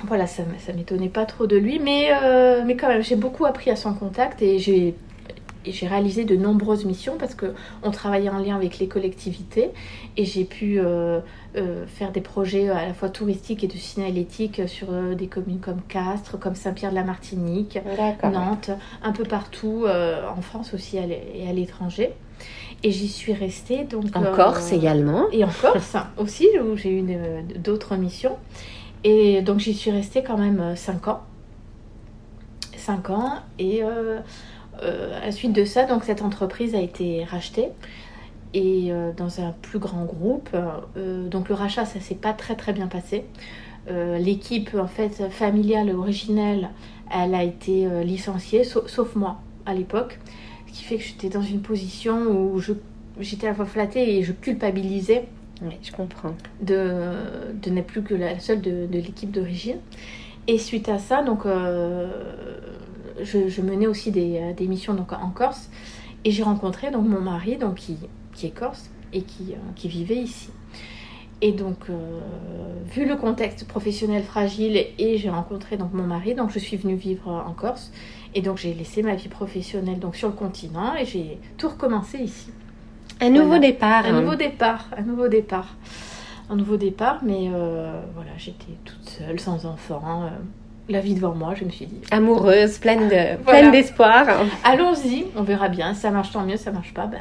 voilà, 0.05 0.27
ça, 0.27 0.43
ça 0.67 0.73
m'étonnait 0.73 1.09
pas 1.11 1.27
trop 1.27 1.47
de 1.47 1.57
lui. 1.57 1.79
Mais, 1.79 2.09
euh, 2.23 2.63
mais 2.67 2.77
quand 2.77 2.89
même, 2.89 3.03
j'ai 3.03 3.17
beaucoup 3.17 3.45
appris 3.47 3.71
à 3.71 3.77
son 3.77 3.93
contact 3.95 4.41
et 4.43 4.59
j'ai 4.59 4.95
et 5.67 5.73
j'ai 5.73 5.87
réalisé 5.87 6.25
de 6.25 6.37
nombreuses 6.37 6.85
missions 6.85 7.17
parce 7.19 7.35
que 7.35 7.55
on 7.83 7.91
travaillait 7.91 8.31
en 8.31 8.39
lien 8.39 8.57
avec 8.57 8.79
les 8.79 8.89
collectivités 8.89 9.71
et 10.17 10.25
j'ai 10.25 10.45
pu 10.45 10.79
euh, 10.79 11.21
euh, 11.57 11.87
faire 11.87 12.13
des 12.13 12.21
projets 12.21 12.69
à 12.69 12.87
la 12.87 12.95
fois 12.95 13.09
touristiques 13.09 13.65
et 13.65 13.67
de 13.67 13.77
signalétique 13.77 14.63
sur 14.69 14.89
euh, 14.91 15.15
des 15.15 15.27
communes 15.27 15.61
comme 15.61 15.83
Castres, 15.89 16.39
comme 16.39 16.55
Saint-Pierre-de-la-Martinique. 16.55 17.79
Nantes, 18.23 18.71
un 19.03 19.13
peu 19.13 19.25
partout, 19.25 19.87
en 19.87 20.41
France 20.41 20.75
aussi 20.75 20.97
et 20.97 21.49
à 21.49 21.53
l'étranger. 21.53 22.13
Et 22.83 22.91
j'y 22.91 23.09
suis 23.09 23.33
restée 23.33 23.85
donc 23.85 24.15
En 24.15 24.23
Corse 24.33 24.73
également. 24.73 25.27
et 25.33 25.43
en 25.45 25.49
Corse 25.49 25.97
aussi, 26.19 26.47
où 26.61 26.77
j'ai 26.77 26.99
eu 26.99 27.05
d'autres 27.59 27.97
missions. 27.97 28.37
Et 29.05 29.43
donc 29.43 29.59
j'y 29.59 29.75
suis 29.75 29.91
restée 29.91 30.23
quand 30.23 30.37
même 30.37 30.77
5 30.77 31.09
ans. 31.09 31.23
5 32.77 33.11
ans. 33.11 33.33
Et 33.59 33.83
à 34.83 35.25
la 35.27 35.33
suite 35.33 35.53
de 35.53 35.65
ça, 35.65 35.85
donc 35.85 36.05
cette 36.05 36.23
entreprise 36.23 36.75
a 36.75 36.81
été 36.81 37.25
rachetée. 37.25 37.69
Et 38.55 38.89
euh, 38.91 39.13
dans 39.15 39.41
un 39.41 39.53
plus 39.61 39.79
grand 39.79 40.05
groupe. 40.05 40.49
Euh, 40.97 41.29
donc 41.29 41.49
le 41.49 41.55
rachat, 41.55 41.85
ça 41.85 42.01
s'est 42.01 42.15
pas 42.15 42.33
très 42.33 42.55
très 42.55 42.73
bien 42.73 42.87
passé. 42.87 43.25
Euh, 43.91 44.19
L'équipe 44.19 44.71
en 44.75 44.87
fait 44.87 45.29
familiale 45.31 45.91
originelle, 45.95 46.71
elle 47.15 47.35
a 47.35 47.43
été 47.43 47.87
euh, 47.87 48.03
licenciée, 48.03 48.65
sauf, 48.65 48.87
sauf 48.89 49.15
moi 49.15 49.37
à 49.67 49.75
l'époque. 49.75 50.19
Ce 50.69 50.73
qui 50.73 50.85
fait 50.85 50.97
que 50.97 51.03
j'étais 51.03 51.29
dans 51.29 51.43
une 51.43 51.61
position 51.61 52.19
où 52.31 52.59
je 52.59 52.73
j'étais 53.21 53.47
à 53.47 53.51
la 53.51 53.57
fois 53.57 53.67
flattée 53.67 54.17
et 54.19 54.23
je 54.23 54.33
culpabilisais 54.33 55.25
Oui, 55.63 55.77
je 55.83 55.91
comprends. 55.93 56.35
de, 56.63 57.13
de 57.63 57.71
n'être 57.71 57.87
plus 57.87 58.03
que 58.03 58.15
la 58.15 58.39
seule 58.39 58.61
de, 58.63 58.87
de 58.87 58.99
l'équipe 58.99 59.31
d'origine. 59.31 59.79
Et 60.49 60.59
suite 60.59 60.89
à 60.89 60.99
ça, 60.99 61.23
donc, 61.23 61.45
euh, 61.47 62.09
je, 63.23 63.49
je 63.49 63.63
menais 63.63 63.87
aussi 63.87 64.11
des, 64.11 64.39
euh, 64.39 64.53
des 64.53 64.67
missions 64.67 64.95
donc, 64.95 65.13
en 65.13 65.31
Corse. 65.31 65.71
Et 66.25 66.31
j'ai 66.31 66.43
rencontré 66.43 66.91
donc, 66.91 67.07
mon 67.07 67.21
mari 67.21 67.57
donc, 67.57 67.77
qui, 67.77 67.97
qui 68.33 68.47
est 68.47 68.51
corse 68.51 68.91
et 69.13 69.23
qui, 69.23 69.53
euh, 69.53 69.57
qui 69.77 69.89
vivait 69.89 70.17
ici. 70.17 70.51
Et 71.41 71.53
donc, 71.53 71.89
euh, 71.91 72.21
vu 72.87 73.07
le 73.07 73.15
contexte 73.15 73.69
professionnel 73.69 74.23
fragile, 74.25 74.77
et 74.99 75.19
j'ai 75.19 75.29
rencontré 75.31 75.77
donc 75.77 75.93
mon 75.93 76.03
mari, 76.05 76.35
donc 76.35 76.51
je 76.51 76.59
suis 76.59 76.77
venue 76.77 76.97
vivre 76.97 77.29
en 77.31 77.53
Corse. 77.53 77.93
Et 78.35 78.43
donc 78.43 78.57
j'ai 78.59 78.75
laissé 78.75 79.03
ma 79.03 79.15
vie 79.15 79.29
professionnelle 79.29 79.99
donc 79.99 80.17
sur 80.17 80.29
le 80.29 80.35
continent 80.35 80.95
et 80.95 81.05
j'ai 81.07 81.39
tout 81.57 81.69
recommencé 81.69 82.19
ici. 82.19 82.51
Un 83.21 83.31
nouveau 83.31 83.47
Voilà. 83.47 83.67
départ. 83.67 84.05
Un 84.05 84.15
hein. 84.15 84.21
nouveau 84.21 84.35
départ, 84.35 84.89
un 84.97 85.03
nouveau 85.03 85.29
départ. 85.29 85.77
un 86.51 86.57
nouveau 86.57 86.77
départ, 86.77 87.21
mais 87.25 87.49
voilà, 88.15 88.31
j'étais 88.37 88.75
toute 88.85 89.09
seule, 89.09 89.41
sans 89.41 89.65
enfant. 89.67 90.29
La 90.89 91.01
vie 91.01 91.15
devant 91.15 91.35
moi, 91.35 91.55
je 91.55 91.65
me 91.65 91.71
suis 91.71 91.87
dit. 91.87 92.01
Amoureuse, 92.11 92.79
pleine 92.79 93.09
de, 93.09 93.43
pleine 93.43 93.73
d'espoir. 93.73 94.27
Allons-y, 94.65 95.27
on 95.37 95.43
verra 95.43 95.69
bien. 95.69 95.95
Si 95.95 96.01
ça 96.01 96.11
marche 96.11 96.33
tant 96.33 96.45
mieux, 96.45 96.57
ça 96.57 96.71
marche 96.71 96.95
pas, 96.95 97.07
ben, 97.07 97.19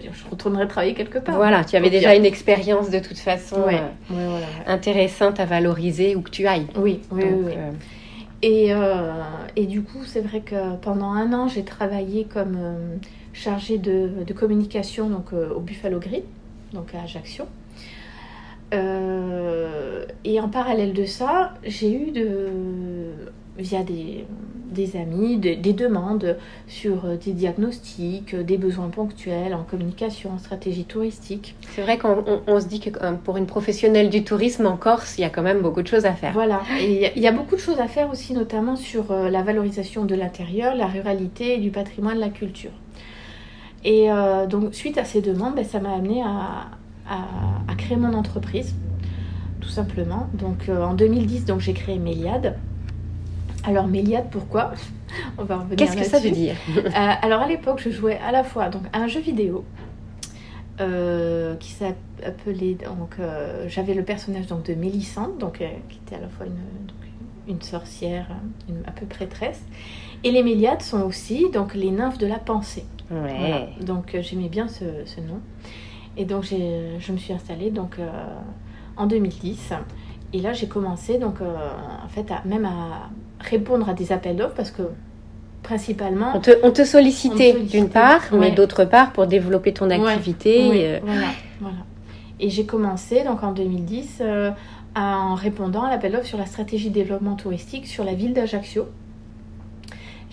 je 0.00 0.30
retournerai 0.30 0.68
travailler 0.68 0.94
quelque 0.94 1.18
part. 1.18 1.36
Voilà, 1.36 1.64
tu 1.64 1.76
avais 1.76 1.90
déjà 1.90 2.14
une 2.14 2.24
expérience 2.24 2.90
de 2.90 2.98
toute 2.98 3.18
façon 3.18 3.64
intéressante 4.66 5.40
à 5.40 5.44
valoriser 5.44 6.16
où 6.16 6.22
que 6.22 6.30
tu 6.30 6.46
ailles. 6.46 6.66
Oui, 6.76 7.00
oui, 7.10 7.24
oui. 7.24 7.52
Et, 8.42 8.74
euh, 8.74 9.22
et, 9.56 9.64
du 9.64 9.80
coup, 9.80 10.04
c'est 10.04 10.20
vrai 10.20 10.40
que 10.40 10.76
pendant 10.76 11.12
un 11.12 11.32
an, 11.32 11.48
j'ai 11.48 11.64
travaillé 11.64 12.24
comme 12.26 12.58
euh, 12.58 12.96
chargée 13.32 13.78
de, 13.78 14.10
de, 14.26 14.32
communication 14.34 15.08
donc, 15.08 15.32
euh, 15.32 15.54
au 15.54 15.60
Buffalo 15.60 15.98
Grill, 15.98 16.24
donc 16.74 16.94
à 16.94 17.04
Ajaccio. 17.04 17.46
Et 20.24 20.40
en 20.40 20.48
parallèle 20.48 20.92
de 20.92 21.04
ça, 21.04 21.54
j'ai 21.64 21.92
eu 21.92 22.10
de, 22.10 22.48
via 23.58 23.82
des, 23.82 24.24
des 24.74 24.96
amis, 24.96 25.38
des 25.38 25.72
demandes 25.72 26.36
sur 26.66 27.06
euh, 27.06 27.16
des 27.16 27.32
diagnostics, 27.32 28.34
euh, 28.34 28.42
des 28.42 28.58
besoins 28.58 28.88
ponctuels 28.88 29.54
en 29.54 29.62
communication, 29.62 30.32
en 30.32 30.38
stratégie 30.38 30.84
touristique. 30.84 31.54
C'est 31.70 31.82
vrai 31.82 31.96
qu'on 31.96 32.60
se 32.60 32.66
dit 32.66 32.80
que 32.80 32.90
pour 33.24 33.38
une 33.38 33.46
professionnelle 33.46 34.10
du 34.10 34.24
tourisme 34.24 34.66
en 34.66 34.76
Corse, 34.76 35.16
il 35.16 35.22
y 35.22 35.24
a 35.24 35.30
quand 35.30 35.42
même 35.42 35.62
beaucoup 35.62 35.80
de 35.80 35.86
choses 35.86 36.04
à 36.04 36.12
faire. 36.12 36.32
Voilà, 36.32 36.62
et 36.80 37.12
il 37.16 37.22
y 37.22 37.28
a 37.28 37.32
beaucoup 37.32 37.54
de 37.54 37.60
choses 37.60 37.80
à 37.80 37.86
faire 37.86 38.10
aussi, 38.10 38.34
notamment 38.34 38.76
sur 38.76 39.12
euh, 39.12 39.30
la 39.30 39.42
valorisation 39.42 40.04
de 40.04 40.14
l'intérieur, 40.14 40.74
la 40.74 40.86
ruralité 40.86 41.54
et 41.54 41.58
du 41.58 41.70
patrimoine, 41.70 42.18
la 42.18 42.28
culture. 42.28 42.72
Et 43.86 44.08
donc, 44.48 44.74
suite 44.74 44.96
à 44.96 45.04
ces 45.04 45.20
demandes, 45.20 45.56
ben, 45.56 45.64
ça 45.64 45.78
m'a 45.78 45.92
amené 45.92 46.22
à, 46.22 46.68
à, 47.08 47.74
créer 47.76 47.96
mon 47.96 48.14
entreprise, 48.14 48.74
tout 49.60 49.68
simplement. 49.68 50.28
Donc, 50.34 50.68
en 50.68 50.94
2010, 50.94 51.44
donc, 51.44 51.60
j'ai 51.60 51.74
créé 51.74 51.98
Méliade 51.98 52.56
alors 53.66 53.86
Méliade, 53.86 54.26
pourquoi 54.30 54.72
On 55.38 55.44
va 55.44 55.58
revenir 55.58 55.76
Qu'est-ce 55.76 55.96
que 55.96 56.04
ça 56.04 56.18
veut 56.18 56.30
dire 56.30 56.56
euh, 56.76 56.90
Alors 56.90 57.42
à 57.42 57.48
l'époque, 57.48 57.80
je 57.82 57.90
jouais 57.90 58.18
à 58.18 58.30
la 58.30 58.44
fois 58.44 58.68
donc, 58.68 58.82
à 58.92 58.98
un 58.98 59.08
jeu 59.08 59.20
vidéo 59.20 59.64
euh, 60.80 61.54
qui 61.56 61.70
s'appelait 61.70 62.74
donc 62.74 63.16
euh, 63.20 63.66
j'avais 63.68 63.94
le 63.94 64.02
personnage 64.02 64.48
donc 64.48 64.64
de 64.64 64.74
Mélissande 64.74 65.38
donc 65.38 65.58
qui 65.88 65.98
était 66.04 66.16
à 66.16 66.20
la 66.20 66.28
fois 66.28 66.46
une, 66.46 67.54
une 67.54 67.62
sorcière, 67.62 68.26
une, 68.68 68.82
un 68.86 68.92
peu 68.92 69.06
prêtresse. 69.06 69.62
Et 70.24 70.30
les 70.30 70.42
Méliades 70.42 70.82
sont 70.82 71.02
aussi 71.02 71.50
donc 71.52 71.74
les 71.74 71.90
nymphes 71.90 72.18
de 72.18 72.26
la 72.26 72.38
pensée. 72.38 72.84
Ouais. 73.10 73.68
Donc 73.80 74.16
j'aimais 74.20 74.48
bien 74.48 74.68
ce, 74.68 74.84
ce, 75.04 75.20
nom. 75.20 75.40
Et 76.16 76.24
donc 76.24 76.44
je 76.44 77.12
me 77.12 77.18
suis 77.18 77.32
installée 77.32 77.70
donc 77.70 77.98
en 78.96 79.06
2010. 79.06 79.72
Et 80.32 80.40
là, 80.40 80.52
j'ai 80.52 80.66
commencé 80.66 81.18
donc 81.18 81.36
en 81.40 82.08
fait 82.08 82.30
à, 82.30 82.42
même 82.44 82.64
à, 82.64 83.10
répondre 83.40 83.88
à 83.88 83.94
des 83.94 84.12
appels 84.12 84.36
d'offres 84.36 84.54
parce 84.54 84.70
que 84.70 84.82
principalement. 85.64 86.32
On 86.34 86.40
te, 86.40 86.50
on 86.62 86.70
te 86.70 86.84
sollicitait 86.84 87.54
d'une 87.54 87.88
part, 87.88 88.22
mais 88.32 88.52
d'autre 88.52 88.84
part 88.84 89.12
pour 89.12 89.26
développer 89.26 89.72
ton 89.72 89.90
activité. 89.90 90.70
Euh. 90.86 91.00
voilà, 91.02 91.26
voilà. 91.60 91.76
Et 92.38 92.50
j'ai 92.50 92.66
commencé 92.66 93.24
donc 93.24 93.42
en 93.42 93.52
2010 93.52 94.18
euh, 94.20 94.50
en 94.94 95.34
répondant 95.34 95.82
à 95.82 95.90
l'appel 95.90 96.12
d'offres 96.12 96.26
sur 96.26 96.38
la 96.38 96.46
stratégie 96.46 96.90
de 96.90 96.94
développement 96.94 97.34
touristique 97.34 97.86
sur 97.86 98.04
la 98.04 98.14
ville 98.14 98.32
d'Ajaccio. 98.32 98.86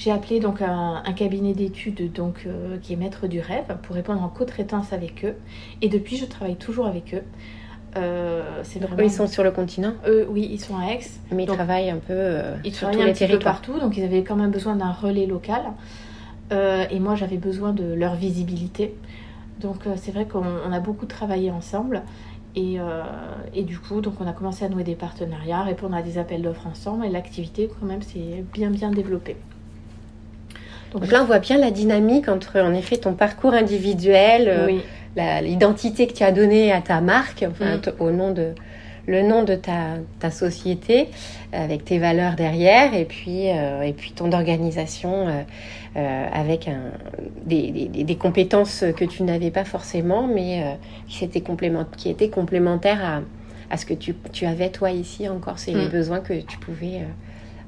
J'ai 0.02 0.10
appelé 0.10 0.40
donc 0.40 0.64
un, 0.64 1.04
cabinet 1.16 1.54
d'études 1.54 2.12
donc 2.12 2.46
euh, 2.48 2.80
qui 2.82 2.94
est 2.94 2.96
maître 2.96 3.28
du 3.28 3.40
rêve 3.40 3.78
pour 3.84 3.96
répondre 3.96 4.24
en 4.24 4.30
co-traitance 4.30 4.94
avec 4.94 5.24
eux. 5.24 5.36
Et 5.84 5.90
depuis, 5.90 6.18
je 6.18 6.26
travaille 6.26 6.56
toujours 6.56 6.88
avec 6.88 7.14
eux. 7.14 7.22
Euh, 7.98 8.62
c'est 8.64 8.80
vraiment... 8.80 9.04
ils 9.04 9.12
sont 9.12 9.28
sur 9.28 9.44
le 9.44 9.52
continent? 9.52 9.94
Oui, 10.28 10.50
ils 10.52 10.60
sont 10.60 10.76
à 10.76 10.88
Aix. 10.88 11.02
Mais 11.32 11.44
ils 11.44 11.48
travaillent 11.48 11.92
un 11.92 12.00
peu 12.00 12.14
euh, 12.14 12.56
ils 12.66 12.74
sur 12.74 12.90
tous 12.90 13.00
les 13.00 13.14
territoires. 13.14 13.62
partout, 13.62 13.80
donc 13.80 13.96
ils 13.96 14.04
avaient 14.04 14.24
quand 14.24 14.36
même 14.36 14.50
besoin 14.50 14.76
d'un 14.76 14.92
relais 14.92 15.28
local. 15.28 15.62
Euh, 16.52 16.86
et 16.90 17.00
moi, 17.00 17.14
j'avais 17.14 17.38
besoin 17.38 17.72
de 17.72 17.94
leur 17.94 18.16
visibilité. 18.16 18.96
Donc 19.60 19.84
c'est 19.98 20.12
vrai 20.12 20.26
qu'on 20.26 20.72
a 20.72 20.80
beaucoup 20.80 21.06
travaillé 21.06 21.52
ensemble. 21.52 22.02
Et, 22.56 22.78
et, 23.54 23.62
du 23.62 23.78
coup, 23.78 24.02
donc 24.02 24.16
on 24.20 24.28
a 24.28 24.34
commencé 24.34 24.66
à 24.66 24.70
nouer 24.70 24.84
des 24.84 24.96
partenariats, 24.96 25.62
répondre 25.62 25.96
à 25.96 26.02
des 26.02 26.18
appels 26.18 26.42
d'offres 26.42 26.66
ensemble. 26.66 27.06
Et 27.06 27.10
l'activité, 27.10 27.70
quand 27.70 27.86
même, 27.86 28.02
s'est 28.02 28.44
bien, 28.52 28.72
bien 28.72 28.90
développée. 28.90 29.38
Donc, 30.92 31.10
là, 31.10 31.22
on 31.22 31.26
voit 31.26 31.40
bien 31.40 31.58
la 31.58 31.72
dynamique 31.72 32.28
entre, 32.28 32.60
en 32.60 32.74
effet, 32.74 32.98
ton 32.98 33.14
parcours 33.14 33.54
individuel. 33.54 34.66
Oui 34.68 34.82
l'identité 35.16 36.08
que 36.08 36.14
tu 36.14 36.24
as 36.24 36.32
donnée 36.32 36.72
à 36.72 36.82
ta 36.82 37.02
marque, 37.02 37.44
mm. 37.44 37.92
au 38.00 38.12
nom 38.12 38.32
de 38.32 38.54
le 39.08 39.24
nom 39.24 39.44
de 39.44 39.56
ta, 39.56 39.96
ta, 40.20 40.30
société 40.30 41.08
avec 41.52 41.84
tes 41.84 41.98
valeurs 41.98 42.36
derrière 42.36 42.94
et 42.94 43.06
puis, 43.06 43.50
euh, 43.50 43.82
et 43.82 43.94
puis 43.94 44.12
ton 44.12 44.32
organisation 44.32 45.28
euh, 45.28 45.42
euh, 45.96 46.28
avec 46.32 46.68
un, 46.68 46.92
des, 47.44 47.72
des, 47.72 48.04
des, 48.04 48.16
compétences 48.16 48.86
que 48.96 49.04
tu 49.04 49.24
n'avais 49.24 49.50
pas 49.50 49.66
forcément 49.66 50.28
mais 50.28 50.78
qui, 51.08 51.26
étaient 51.26 51.44
qui 51.98 52.10
étaient 52.10 52.30
complémentaires 52.30 53.04
à, 53.04 53.22
à 53.74 53.78
ce 53.78 53.88
que 53.88 53.96
tu, 53.96 54.14
tu, 54.32 54.46
avais 54.46 54.70
toi 54.70 54.92
ici 54.92 55.28
encore 55.28 55.58
c'est 55.58 55.74
les 55.74 55.88
mm. 55.88 55.92
besoins 55.92 56.20
que 56.20 56.40
tu 56.40 56.60
pouvais 56.60 57.02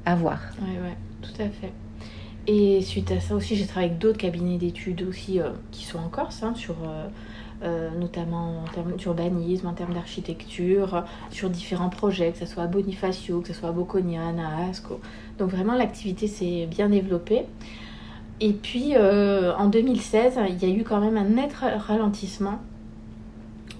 avoir. 0.06 0.40
Oui, 0.62 0.70
ouais, 0.70 0.96
tout 1.20 1.42
à 1.42 1.46
fait. 1.46 1.72
Et 2.46 2.82
suite 2.82 3.10
à 3.10 3.20
ça 3.20 3.34
aussi, 3.34 3.56
j'ai 3.56 3.66
travaillé 3.66 3.88
avec 3.88 3.98
d'autres 3.98 4.18
cabinets 4.18 4.58
d'études 4.58 5.02
aussi 5.02 5.40
qui 5.70 5.84
sont 5.84 5.98
en 5.98 6.08
Corse, 6.08 6.42
hein, 6.42 6.54
sur 6.54 6.76
euh, 7.64 7.88
notamment 7.98 8.62
en 8.62 8.64
termes 8.74 8.92
d'urbanisme, 8.96 9.66
en 9.68 9.72
termes 9.72 9.94
d'architecture, 9.94 11.04
sur 11.30 11.48
différents 11.48 11.88
projets, 11.88 12.30
que 12.32 12.38
ce 12.38 12.46
soit 12.46 12.64
à 12.64 12.66
Bonifacio, 12.66 13.40
que 13.40 13.48
ce 13.48 13.54
soit 13.54 13.70
à 13.70 13.72
Bocconiane, 13.72 14.38
à 14.38 14.68
Asco. 14.68 15.00
Donc 15.38 15.50
vraiment 15.50 15.74
l'activité 15.74 16.26
s'est 16.26 16.66
bien 16.66 16.90
développée. 16.90 17.46
Et 18.40 18.52
puis 18.52 18.96
euh, 18.96 19.54
en 19.56 19.68
2016, 19.68 20.38
il 20.50 20.62
y 20.62 20.70
a 20.70 20.74
eu 20.74 20.82
quand 20.82 21.00
même 21.00 21.16
un 21.16 21.24
net 21.24 21.54
ralentissement 21.54 22.58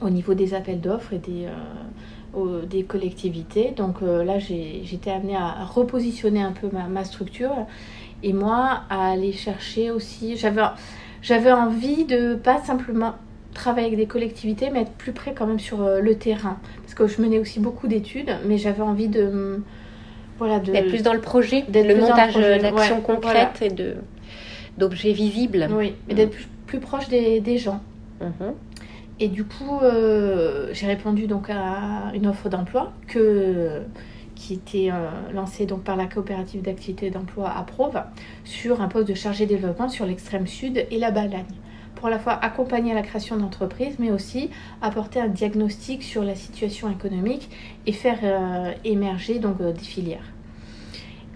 au 0.01 0.09
niveau 0.09 0.33
des 0.33 0.55
appels 0.55 0.81
d'offres 0.81 1.13
et 1.13 1.19
des, 1.19 1.47
euh, 2.37 2.83
collectivités. 2.89 3.73
Donc 3.77 4.01
là, 4.01 4.39
j'étais 4.39 5.11
amenée 5.11 5.37
à 5.37 5.65
repositionner 5.65 6.43
un 6.43 6.53
peu 6.53 6.71
ma, 6.73 7.05
structure 7.05 7.53
et 8.25 8.33
moi 8.33 8.81
à 8.91 9.11
aller 9.13 9.33
chercher 9.33 9.91
aussi. 9.91 10.37
J'avais 11.23 11.53
envie 11.53 12.05
de 12.05 12.35
pas 12.35 12.59
simplement 12.65 13.15
travailler 13.53 13.87
avec 13.87 13.99
des 13.99 14.07
collectivités, 14.07 14.71
mais 14.71 14.81
être 14.81 14.93
plus 14.93 15.13
près 15.13 15.33
quand 15.33 15.47
même 15.47 15.61
sur 15.61 15.83
euh, 15.83 16.01
le 16.01 16.17
terrain. 16.17 16.59
Parce 16.83 16.95
que 16.95 17.07
je 17.07 17.23
menais 17.23 17.39
aussi 17.39 17.61
beaucoup 17.61 17.87
d'études, 17.87 18.37
mais 18.47 18.59
j'avais 18.59 18.83
envie 18.83 19.09
de. 19.09 19.63
Voilà, 20.39 20.59
de. 20.59 20.73
D'être 20.73 20.89
plus 20.89 21.03
dans 21.03 21.13
le 21.13 21.21
projet, 21.21 21.65
d'être 21.69 21.87
le 21.87 21.97
montage 21.97 22.35
d'actions 22.35 23.01
concrètes 23.01 23.63
et 23.63 23.71
de 23.71 23.95
d'objets 24.77 25.13
visibles. 25.13 25.69
Oui, 25.71 25.95
et 26.09 26.15
d'être 26.15 26.37
plus, 26.67 26.81
proche 26.81 27.09
des, 27.09 27.39
des 27.39 27.59
gens. 27.59 27.81
Mhm. 28.21 28.55
Et 29.21 29.29
du 29.29 29.45
coup, 29.45 29.79
euh, 29.83 30.71
j'ai 30.73 30.89
répondu 30.89 31.29
donc 31.29 31.49
à 31.49 32.11
une 32.15 32.27
offre 32.27 32.49
d'emploi 32.49 32.93
que 33.07 33.83
qui 34.35 34.55
était 34.55 34.91
euh, 34.91 35.11
lancée 35.33 35.67
donc 35.67 35.83
par 35.83 35.97
la 35.97 36.07
coopérative 36.07 36.63
d'activité 36.63 37.11
d'emploi 37.11 37.51
à 37.51 37.63
Prove 37.63 38.03
sur 38.45 38.81
un 38.81 38.89
poste 38.89 39.09
de 39.09 39.15
chargé 39.15 39.47
développement 39.47 39.89
sur 39.89 40.07
l'extrême 40.07 40.47
sud 40.47 40.87
et 40.91 40.99
la 40.99 41.11
Balagne 41.11 41.45
pour 41.95 42.09
à 42.09 42.11
la 42.11 42.19
fois 42.19 42.33
accompagner 42.33 42.95
la 42.95 43.03
création 43.03 43.37
d'entreprises, 43.37 43.97
mais 43.99 44.11
aussi 44.11 44.51
apporter 44.83 45.21
un 45.21 45.29
diagnostic 45.29 46.03
sur 46.03 46.23
la 46.23 46.35
situation 46.35 46.91
économique 46.91 47.49
et 47.87 47.93
faire 47.93 48.19
euh, 48.23 48.73
émerger 48.85 49.39
donc 49.39 49.61
euh, 49.61 49.73
des 49.73 49.85
filières. 49.85 50.33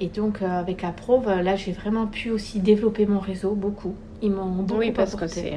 Et 0.00 0.08
donc 0.08 0.42
euh, 0.42 0.46
avec 0.46 0.84
Approve, 0.84 1.26
là 1.42 1.56
j'ai 1.56 1.72
vraiment 1.72 2.06
pu 2.06 2.30
aussi 2.30 2.60
développer 2.60 3.06
mon 3.06 3.18
réseau 3.18 3.54
beaucoup. 3.54 3.94
Ils 4.20 4.30
m'ont 4.30 4.62
beaucoup 4.62 4.80
Oui, 4.80 4.90
parce 4.90 5.14
que 5.14 5.28
c'est 5.28 5.54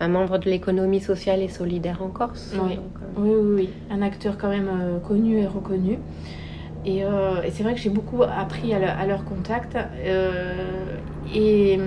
un, 0.00 0.08
membre 0.08 0.38
de 0.38 0.50
l'économie 0.50 1.00
sociale 1.00 1.42
et 1.42 1.48
solidaire 1.48 2.02
en 2.02 2.08
Corse. 2.08 2.54
Oui, 2.62 2.78
oui, 3.16 3.30
oui, 3.42 3.68
un 3.90 4.02
acteur 4.02 4.36
quand 4.36 4.50
même 4.50 5.00
connu 5.06 5.38
et 5.38 5.46
reconnu. 5.46 5.98
Et, 6.86 7.02
c'est 7.50 7.62
vrai 7.62 7.74
que 7.74 7.80
j'ai 7.80 7.90
beaucoup 7.90 8.22
appris 8.22 8.72
à, 8.72 9.06
leur 9.06 9.24
contact. 9.24 9.76
et, 11.34 11.78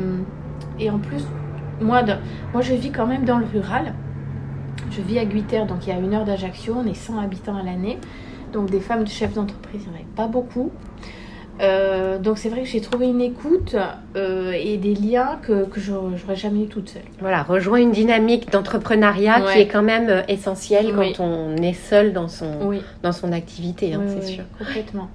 et 0.80 0.90
en 0.90 1.00
plus, 1.00 1.26
moi, 1.82 2.04
moi, 2.54 2.62
je 2.62 2.74
vis 2.74 2.92
quand 2.92 3.08
même 3.08 3.26
dans 3.26 3.38
le 3.38 3.46
rural. 3.46 3.94
Je 4.92 5.02
vis 5.02 5.20
à 5.20 5.26
Guiter, 5.26 5.66
donc 5.66 5.86
il 5.86 5.90
y 5.90 5.94
a 5.94 6.00
une 6.00 6.14
heure 6.14 6.26
d'Ajaccio. 6.26 6.76
On 6.78 6.86
est 6.86 6.94
100 6.94 7.20
habitants 7.20 7.56
à 7.56 7.64
l'année. 7.64 7.98
Donc 8.52 8.70
des 8.70 8.80
femmes 8.80 9.04
de 9.04 9.10
chefs 9.10 9.34
d'entreprise, 9.34 9.84
il 9.86 9.90
n'y 9.90 9.96
en 9.96 10.00
avait 10.00 10.10
pas 10.16 10.28
beaucoup. 10.28 10.72
Euh, 11.62 12.20
donc 12.20 12.38
c'est 12.38 12.50
vrai 12.50 12.62
que 12.62 12.68
j'ai 12.68 12.80
trouvé 12.80 13.08
une 13.08 13.20
écoute 13.22 13.76
euh, 14.16 14.52
et 14.52 14.78
des 14.78 14.96
liens 14.96 15.40
que, 15.42 15.66
que 15.66 15.80
je 15.80 15.92
n'aurais 15.92 16.36
jamais 16.36 16.64
eu 16.64 16.68
toute 16.68 16.90
seule. 16.90 17.02
Voilà, 17.20 17.44
rejoint 17.44 17.80
une 17.80 17.92
dynamique 17.92 18.50
d'entrepreneuriat 18.52 19.42
qui 19.42 19.60
est 19.60 19.68
quand 19.68 19.84
même 19.84 20.10
euh, 20.10 20.22
essentielle 20.28 20.94
quand 20.96 21.20
on 21.20 21.58
est 21.58 21.74
seul 21.74 22.14
dans 22.14 22.28
son, 22.28 22.80
dans 23.04 23.12
son 23.12 23.32
activité, 23.34 23.94
hein, 23.94 24.04
c'est 24.08 24.26
sûr. 24.26 24.44
Complètement. 24.58 25.10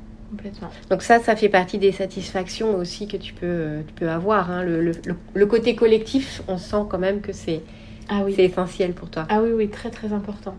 Donc 0.90 1.02
ça, 1.02 1.20
ça 1.20 1.36
fait 1.36 1.48
partie 1.48 1.78
des 1.78 1.92
satisfactions 1.92 2.76
aussi 2.76 3.06
que 3.06 3.16
tu 3.16 3.32
peux, 3.32 3.82
tu 3.86 3.94
peux 3.94 4.08
avoir. 4.10 4.50
Hein. 4.50 4.64
Le, 4.64 4.82
le, 4.82 4.92
le, 5.32 5.46
côté 5.46 5.76
collectif, 5.76 6.42
on 6.48 6.58
sent 6.58 6.84
quand 6.90 6.98
même 6.98 7.20
que 7.20 7.32
c'est 7.32 7.60
ah 8.08 8.24
essentiel 8.36 8.94
pour 8.94 9.10
toi. 9.10 9.26
Ah 9.28 9.40
oui, 9.40 9.50
oui, 9.54 9.68
très 9.68 9.90
très 9.90 10.12
important. 10.12 10.56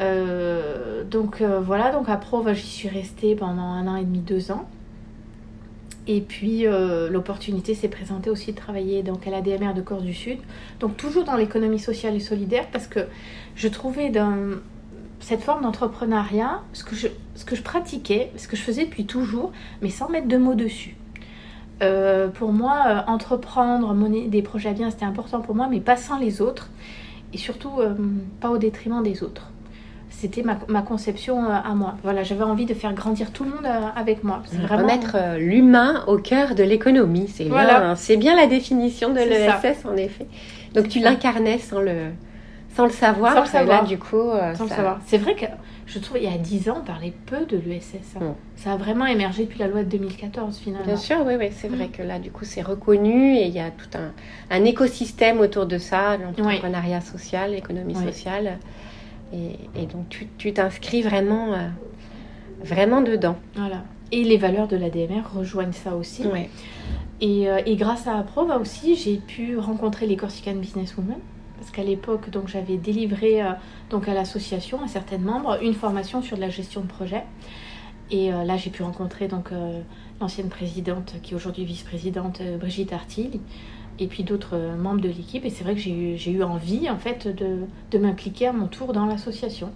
Euh, 0.00 1.02
donc 1.02 1.42
voilà, 1.42 1.90
donc 1.90 2.08
à 2.08 2.16
Pro, 2.16 2.44
j'y 2.52 2.62
suis 2.62 2.88
restée 2.88 3.34
pendant 3.34 3.62
un 3.62 3.88
an 3.88 3.96
et 3.96 4.04
demi, 4.04 4.20
deux 4.20 4.52
ans. 4.52 4.68
Et 6.06 6.20
puis 6.20 6.66
l'opportunité 7.10 7.74
s'est 7.74 7.88
présentée 7.88 8.28
aussi 8.28 8.52
de 8.52 8.56
travailler 8.56 9.02
donc, 9.02 9.26
à 9.26 9.30
la 9.30 9.40
DMR 9.40 9.72
de 9.72 9.80
Corse 9.80 10.02
du 10.02 10.12
Sud, 10.12 10.38
donc 10.78 10.98
toujours 10.98 11.24
dans 11.24 11.36
l'économie 11.36 11.78
sociale 11.78 12.14
et 12.14 12.20
solidaire, 12.20 12.66
parce 12.70 12.86
que 12.86 13.00
je 13.56 13.68
trouvais 13.68 14.10
dans 14.10 14.58
cette 15.24 15.42
forme 15.42 15.62
d'entrepreneuriat 15.62 16.62
ce, 16.74 16.84
que 16.84 16.94
je, 16.94 17.62
pratiquais, 17.62 18.30
ce 18.36 18.46
que 18.46 18.56
je 18.56 18.62
faisais 18.62 18.84
depuis 18.84 19.06
toujours, 19.06 19.52
mais 19.80 19.88
sans 19.88 20.10
mettre 20.10 20.28
de 20.28 20.36
mots 20.36 20.54
dessus. 20.54 20.96
Euh, 21.82 22.28
pour 22.28 22.52
moi, 22.52 22.82
euh, 22.86 23.00
entreprendre, 23.10 23.94
mener 23.94 24.28
des 24.28 24.42
projets 24.42 24.68
à 24.68 24.72
bien, 24.74 24.90
c'était 24.90 25.06
important 25.06 25.40
pour 25.40 25.54
moi, 25.54 25.66
mais 25.70 25.80
pas 25.80 25.96
sans 25.96 26.18
les 26.18 26.42
autres, 26.42 26.68
et 27.32 27.38
surtout 27.38 27.80
euh, 27.80 27.94
pas 28.40 28.50
au 28.50 28.58
détriment 28.58 29.02
des 29.02 29.22
autres. 29.22 29.50
C'était 30.24 30.42
ma, 30.42 30.58
ma, 30.68 30.80
conception 30.80 31.50
à 31.50 31.74
moi. 31.74 31.96
Voilà, 32.02 32.22
j'avais 32.22 32.44
envie 32.44 32.64
de 32.64 32.72
faire 32.72 32.94
grandir 32.94 33.30
tout 33.30 33.44
le 33.44 33.50
monde 33.50 33.68
avec 33.94 34.24
moi. 34.24 34.42
C'est 34.46 34.56
vraiment 34.56 34.84
remettre 34.84 35.18
l'humain 35.38 36.02
au 36.06 36.16
cœur 36.16 36.54
de 36.54 36.62
l'économie. 36.62 37.28
C'est 37.28 37.44
bien, 37.44 37.94
c'est 37.94 38.16
bien 38.16 38.34
la 38.34 38.46
définition 38.46 39.10
de 39.10 39.18
l'ESS 39.18 39.84
en 39.84 39.96
effet. 39.96 40.26
Donc 40.72 40.88
tu 40.88 41.00
l'incarnais 41.00 41.58
sans 41.58 41.80
le 41.80 42.10
sans 42.74 42.86
le 42.86 42.90
savoir. 42.90 43.34
Sans 43.34 43.42
le 43.42 43.46
savoir. 43.46 43.82
là, 43.82 43.88
du 43.88 43.98
coup, 43.98 44.30
sans 44.54 44.64
le 44.64 44.70
savoir. 44.70 45.00
C'est 45.06 45.18
vrai 45.18 45.34
que 45.34 45.44
je 45.86 45.98
trouve 45.98 46.16
il 46.18 46.24
y 46.24 46.34
a 46.34 46.38
10 46.38 46.70
ans, 46.70 46.78
on 46.80 46.84
parlait 46.84 47.12
peu 47.26 47.44
de 47.44 47.56
l'ESS. 47.56 48.16
Hein. 48.16 48.20
Mm. 48.20 48.34
Ça 48.56 48.72
a 48.72 48.76
vraiment 48.76 49.06
émergé 49.06 49.44
depuis 49.44 49.58
la 49.58 49.68
loi 49.68 49.82
de 49.82 49.90
2014 49.90 50.58
finalement. 50.58 50.86
Bien 50.86 50.96
sûr, 50.96 51.18
oui, 51.26 51.34
oui 51.38 51.48
c'est 51.52 51.68
vrai 51.68 51.86
mm. 51.88 51.90
que 51.90 52.02
là, 52.02 52.18
du 52.18 52.30
coup, 52.30 52.44
c'est 52.44 52.62
reconnu 52.62 53.36
et 53.36 53.46
il 53.46 53.52
y 53.52 53.60
a 53.60 53.70
tout 53.70 53.98
un, 53.98 54.12
un 54.50 54.64
écosystème 54.64 55.40
autour 55.40 55.66
de 55.66 55.78
ça, 55.78 56.16
l'entrepreneuriat 56.16 57.00
social, 57.00 57.52
l'économie 57.52 57.94
sociale. 57.94 58.58
Et, 59.32 59.58
et, 59.80 59.86
donc, 59.86 60.26
tu 60.38 60.52
t'inscris 60.52 61.02
vraiment, 61.02 61.54
euh, 61.54 61.68
vraiment 62.62 63.00
dedans. 63.00 63.36
Voilà. 63.56 63.82
Et 64.12 64.22
les 64.22 64.36
valeurs 64.36 64.68
de 64.68 64.76
l'ADMR 64.76 65.22
rejoignent 65.34 65.72
ça 65.72 65.96
aussi. 65.96 66.24
Et, 67.20 67.48
euh, 67.48 67.60
et, 67.66 67.76
grâce 67.76 68.06
à 68.06 68.18
Aprova 68.18 68.58
aussi, 68.58 68.96
j'ai 68.96 69.16
pu 69.16 69.58
rencontrer 69.58 70.06
les 70.06 70.16
Corsican 70.16 70.54
Businesswomen 70.54 71.18
parce 71.58 71.70
qu'à 71.70 71.82
l'époque, 71.82 72.30
donc 72.30 72.48
j'avais 72.48 72.76
délivré 72.76 73.42
euh, 73.42 73.52
donc 73.90 74.08
à 74.08 74.14
l'association, 74.14 74.82
à 74.82 74.88
certains 74.88 75.18
membres, 75.18 75.58
une 75.62 75.74
formation 75.74 76.22
sur 76.22 76.36
la 76.36 76.48
gestion 76.48 76.82
de 76.82 76.86
projet. 76.86 77.24
Et 78.10 78.32
euh, 78.32 78.44
là, 78.44 78.56
j'ai 78.56 78.70
pu 78.70 78.82
rencontrer 78.82 79.28
donc 79.28 79.50
l'ancienne 80.20 80.48
présidente, 80.48 81.14
qui 81.22 81.32
est 81.32 81.36
aujourd'hui 81.36 81.64
vice-présidente, 81.64 82.40
Brigitte 82.60 82.92
Artil, 82.92 83.40
et 83.98 84.06
puis 84.06 84.22
d'autres 84.24 84.56
membres 84.78 85.00
de 85.00 85.08
l'équipe. 85.08 85.44
Et 85.44 85.50
c'est 85.50 85.64
vrai 85.64 85.74
que 85.74 85.80
j'ai 85.80 86.30
eu, 86.30 86.42
envie, 86.42 86.90
en 86.90 86.98
fait, 86.98 87.28
de, 87.28 87.60
de 87.90 87.98
m'impliquer 87.98 88.48
à 88.48 88.52
mon 88.52 88.66
tour 88.66 88.92
dans 88.92 89.06
l'association. 89.06 89.70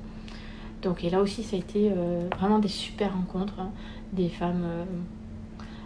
Donc, 0.83 1.05
et 1.05 1.11
là 1.11 1.21
aussi, 1.21 1.43
ça 1.43 1.57
a 1.57 1.59
été 1.59 1.91
vraiment 2.37 2.59
des 2.59 2.69
super 2.69 3.13
rencontres, 3.13 3.55
hein, 3.59 3.71
des 4.13 4.29
femmes. 4.29 4.65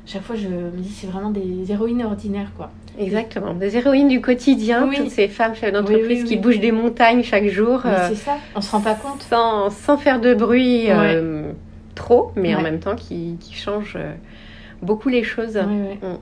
chaque 0.05 0.23
fois, 0.23 0.37
je 0.37 0.49
me 0.49 0.81
dis, 0.81 0.91
c'est 0.91 1.07
vraiment 1.07 1.31
des 1.31 1.71
héroïnes 1.73 2.03
ordinaires, 2.05 2.53
quoi. 2.57 2.71
Exactement, 2.99 3.55
des 3.55 3.77
héroïnes 3.77 4.09
du 4.09 4.21
quotidien, 4.21 4.89
toutes 4.95 5.11
ces 5.11 5.29
femmes 5.29 5.55
chefs 5.55 5.73
d'entreprise 5.73 6.25
qui 6.25 6.37
bougent 6.37 6.61
des 6.61 6.73
montagnes 6.73 7.23
chaque 7.23 7.49
jour. 7.49 7.83
Euh, 7.87 8.09
c'est 8.11 8.17
ça, 8.17 8.37
on 8.55 8.61
se 8.61 8.71
rend 8.71 8.81
pas 8.81 8.95
compte. 8.95 9.23
Sans, 9.23 9.71
sans 9.71 9.97
faire 9.97 10.21
de 10.21 10.35
bruit 10.35 10.91
euh, 10.91 11.53
trop, 11.95 12.33
mais 12.37 12.55
en 12.55 12.61
même 12.61 12.81
temps 12.81 12.97
qui, 12.97 13.37
qui 13.41 13.55
changent 13.55 13.97
euh, 13.97 14.13
beaucoup 14.83 15.09
les 15.09 15.23
choses. 15.23 15.57
Mm. 15.57 16.19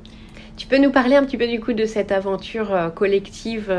Tu 0.60 0.66
peux 0.66 0.76
nous 0.76 0.90
parler 0.90 1.16
un 1.16 1.24
petit 1.24 1.38
peu 1.38 1.48
du 1.48 1.58
coup 1.58 1.72
de 1.72 1.86
cette 1.86 2.12
aventure 2.12 2.92
collective 2.94 3.74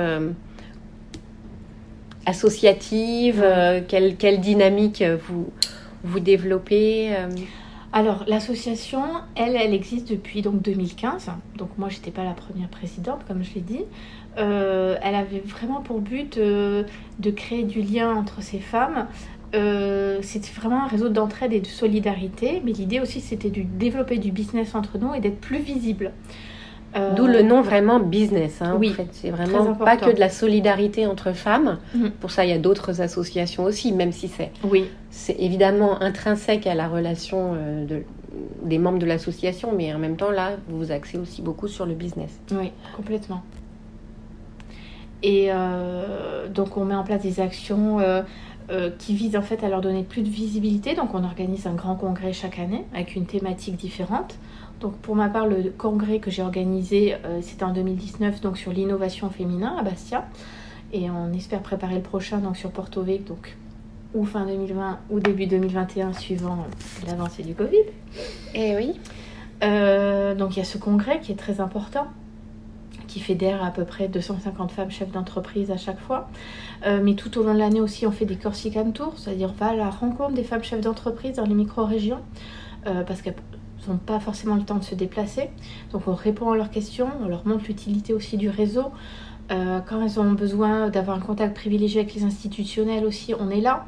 associative 2.26 3.46
quelle, 3.88 4.16
quelle, 4.16 4.40
dynamique 4.42 5.04
vous, 5.04 5.54
vous 6.04 6.20
développez 6.20 7.16
alors 7.94 8.24
l'association, 8.28 9.04
elle, 9.36 9.58
elle 9.58 9.74
existe 9.74 10.10
depuis 10.10 10.42
donc 10.42 10.62
2015. 10.62 11.30
Donc 11.58 11.78
moi, 11.78 11.90
j'étais 11.90 12.12
pas 12.12 12.24
la 12.24 12.32
première 12.32 12.70
présidente, 12.70 13.22
comme 13.28 13.44
je 13.44 13.54
l'ai 13.56 13.62
dit. 13.62 13.84
Euh, 14.38 14.96
elle 15.04 15.16
avait 15.16 15.42
vraiment 15.46 15.82
pour 15.82 16.00
but 16.00 16.38
euh, 16.38 16.84
de 17.20 17.32
créer 17.32 17.64
du 17.64 17.82
lien 17.82 18.16
entre 18.16 18.42
ces 18.42 18.60
femmes. 18.60 19.08
Euh, 19.54 20.20
c'était 20.22 20.52
vraiment 20.54 20.86
un 20.86 20.88
réseau 20.88 21.10
d'entraide 21.10 21.52
et 21.52 21.60
de 21.60 21.68
solidarité, 21.68 22.62
mais 22.64 22.72
l'idée 22.72 23.02
aussi 23.02 23.20
c'était 23.20 23.50
de 23.50 23.64
développer 23.64 24.18
du 24.18 24.32
business 24.32 24.76
entre 24.76 24.98
nous 24.98 25.14
et 25.14 25.20
d'être 25.20 25.42
plus 25.42 25.60
visible. 25.60 26.14
Euh, 26.96 27.14
D'où 27.16 27.26
le 27.26 27.42
nom 27.42 27.62
vraiment 27.62 28.00
business. 28.00 28.62
Hein, 28.62 28.76
oui, 28.78 28.92
en 28.92 28.94
fait. 28.94 29.08
c'est 29.12 29.30
vraiment 29.30 29.74
pas 29.76 29.96
que 29.96 30.14
de 30.14 30.20
la 30.20 30.30
solidarité 30.30 31.08
entre 31.08 31.32
femmes. 31.32 31.80
Mhm. 31.96 32.12
Pour 32.12 32.32
ça, 32.32 32.44
il 32.44 32.50
y 32.50 32.54
a 32.54 32.58
d'autres 32.58 33.02
associations 33.02 33.64
aussi, 33.64 33.94
même 33.94 34.12
si 34.12 34.28
c'est 34.28 34.52
oui. 34.64 34.90
c'est 35.10 35.36
évidemment 35.40 36.02
intrinsèque 36.02 36.68
à 36.68 36.76
la 36.76 36.90
relation 36.90 37.54
euh, 37.56 37.86
de, 37.86 38.04
des 38.64 38.78
membres 38.78 39.00
de 39.00 39.06
l'association, 39.06 39.72
mais 39.76 39.94
en 39.94 40.00
même 40.00 40.18
temps, 40.18 40.32
là, 40.32 40.58
vous 40.68 40.80
vous 40.80 40.92
axez 40.92 41.18
aussi 41.18 41.42
beaucoup 41.42 41.70
sur 41.70 41.86
le 41.86 41.94
business. 41.94 42.38
Oui, 42.52 42.72
complètement. 42.96 43.42
Et 45.24 45.48
euh, 45.50 46.48
donc, 46.50 46.76
on 46.76 46.84
met 46.84 46.96
en 46.96 47.04
place 47.04 47.22
des 47.22 47.40
actions 47.40 48.00
qui 49.00 49.16
visent 49.16 49.36
en 49.36 49.42
fait 49.42 49.66
à 49.66 49.70
leur 49.70 49.82
donner 49.82 50.04
plus 50.04 50.24
de 50.24 50.30
visibilité. 50.30 50.96
Donc, 50.96 51.14
on 51.14 51.24
organise 51.24 51.68
un 51.68 51.74
grand 51.74 51.96
congrès 51.96 52.34
chaque 52.34 52.58
année 52.58 52.86
avec 52.94 53.16
une 53.16 53.26
thématique 53.26 53.76
différente. 53.76 54.36
Donc 54.82 54.98
pour 54.98 55.16
ma 55.16 55.30
part, 55.30 55.48
le 55.48 55.72
congrès 55.78 56.20
que 56.20 56.32
j'ai 56.32 56.42
organisé, 56.42 57.14
euh, 57.14 57.40
c'était 57.42 57.64
en 57.64 57.72
2019, 57.72 58.42
donc 58.42 58.58
sur 58.58 58.74
l'innovation 58.74 59.30
féminin 59.30 59.76
à 59.80 59.84
Bastia. 59.84 60.28
Et 60.92 61.10
on 61.10 61.32
espère 61.34 61.62
préparer 61.62 61.96
le 61.96 62.02
prochain 62.02 62.40
donc 62.40 62.58
sur 62.58 62.72
Porto 62.72 63.02
Vec, 63.04 63.24
donc 63.26 63.56
ou 64.14 64.26
fin 64.26 64.46
2020 64.46 65.00
ou 65.12 65.20
début 65.20 65.46
2021, 65.46 66.14
suivant 66.14 66.66
l'avancée 67.08 67.44
du 67.44 67.54
Covid. 67.54 67.78
Et 68.56 68.72
eh 68.72 68.76
oui. 68.76 69.00
Euh, 69.64 70.34
donc 70.34 70.56
il 70.56 70.60
y 70.60 70.62
a 70.62 70.66
ce 70.66 70.80
congrès 70.80 71.20
qui 71.20 71.32
est 71.32 71.36
très 71.36 71.62
important, 71.62 72.08
qui 73.08 73.20
fédère 73.20 73.64
à 73.64 73.70
peu 73.70 73.86
près 73.86 74.08
250 74.08 74.72
femmes 74.72 74.90
chefs 74.90 75.12
d'entreprise 75.12 75.70
à 75.70 75.78
chaque 75.78 76.00
fois. 76.00 76.28
Euh, 76.88 77.00
mais 77.02 77.14
tout 77.14 77.38
au 77.38 77.44
long 77.44 77.54
de 77.54 77.60
l'année 77.60 77.82
aussi, 77.82 78.08
on 78.08 78.12
fait 78.12 78.26
des 78.26 78.36
Corsican 78.36 78.90
Tours, 78.92 79.14
c'est-à-dire 79.18 79.52
on 79.52 79.64
va 79.64 79.72
à 79.72 79.76
la 79.76 79.92
rencontre 79.92 80.34
des 80.34 80.44
femmes 80.44 80.64
chefs 80.64 80.82
d'entreprise 80.82 81.36
dans 81.36 81.46
les 81.46 81.54
micro-régions. 81.54 82.20
parce 82.84 83.22
que 83.22 83.30
n'ont 83.88 83.98
pas 83.98 84.20
forcément 84.20 84.56
le 84.56 84.64
temps 84.64 84.78
de 84.78 84.84
se 84.84 84.96
déplacer. 84.96 85.50
Donc 85.92 86.08
on 86.08 86.14
répond 86.14 86.52
à 86.52 86.58
leurs 86.58 86.72
questions, 86.72 87.10
on 87.24 87.28
leur 87.28 87.46
montre 87.48 87.66
l'utilité 87.68 88.14
aussi 88.14 88.38
du 88.38 88.50
réseau. 88.50 88.92
Euh, 89.52 89.80
quand 89.82 90.02
elles 90.02 90.20
ont 90.20 90.32
besoin 90.32 90.90
d'avoir 90.90 91.18
un 91.18 91.22
contact 91.22 91.56
privilégié 91.56 92.02
avec 92.02 92.14
les 92.14 92.24
institutionnels 92.24 93.06
aussi, 93.06 93.34
on 93.38 93.50
est 93.50 93.62
là. 93.62 93.86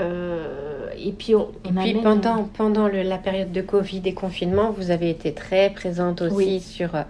Euh, 0.00 0.88
et 0.98 1.12
puis, 1.12 1.34
on, 1.34 1.48
puis 1.62 1.94
pendant, 1.94 2.44
pendant 2.44 2.88
la 2.88 3.18
période 3.18 3.52
de 3.52 3.60
Covid 3.60 4.02
et 4.04 4.14
confinement, 4.14 4.70
vous 4.70 4.90
avez 4.90 5.10
été 5.10 5.32
très 5.32 5.70
présente 5.70 6.22
aussi 6.22 6.60
sur 6.60 6.94
euh, 6.94 7.02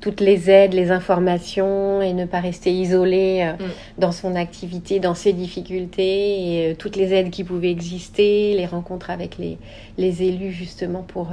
toutes 0.00 0.20
les 0.20 0.50
aides, 0.50 0.74
les 0.74 0.90
informations 0.90 2.02
et 2.02 2.12
ne 2.12 2.24
pas 2.24 2.40
rester 2.40 2.72
isolée 2.72 3.52
mm. 3.58 4.00
dans 4.00 4.12
son 4.12 4.34
activité, 4.36 5.00
dans 5.00 5.14
ses 5.14 5.32
difficultés 5.32 6.70
et 6.70 6.74
toutes 6.76 6.96
les 6.96 7.12
aides 7.12 7.30
qui 7.30 7.44
pouvaient 7.44 7.70
exister, 7.70 8.54
les 8.54 8.66
rencontres 8.66 9.10
avec 9.10 9.38
les, 9.38 9.58
les 9.98 10.22
élus 10.22 10.52
justement 10.52 11.02
pour 11.02 11.28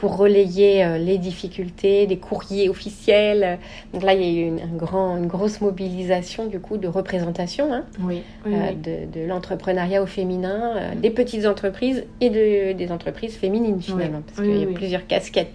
pour 0.00 0.16
relayer 0.16 0.82
euh, 0.82 0.96
les 0.96 1.18
difficultés, 1.18 2.06
des 2.06 2.16
courriers 2.16 2.70
officiels. 2.70 3.58
Donc 3.92 4.02
là, 4.02 4.14
il 4.14 4.22
y 4.22 4.24
a 4.24 4.40
eu 4.40 4.46
une, 4.46 4.60
un 4.60 4.74
grand, 4.74 5.18
une 5.18 5.26
grosse 5.26 5.60
mobilisation 5.60 6.46
du 6.46 6.58
coup 6.58 6.78
de 6.78 6.88
représentation 6.88 7.70
hein, 7.70 7.84
oui, 8.00 8.22
euh, 8.46 8.72
de, 8.72 9.26
l'entrepreneuriat 9.26 10.02
au 10.02 10.06
féminin, 10.06 10.74
euh, 10.74 10.94
des 10.94 11.10
petites 11.10 11.44
entreprises 11.44 12.06
et 12.22 12.30
de, 12.30 12.72
des 12.72 12.90
entreprises 12.90 13.36
féminines 13.36 13.82
finalement, 13.82 14.22
parce 14.22 14.40
qu'il 14.40 14.56
y 14.56 14.64
a 14.64 14.66
plusieurs 14.68 15.06
casquettes. 15.06 15.52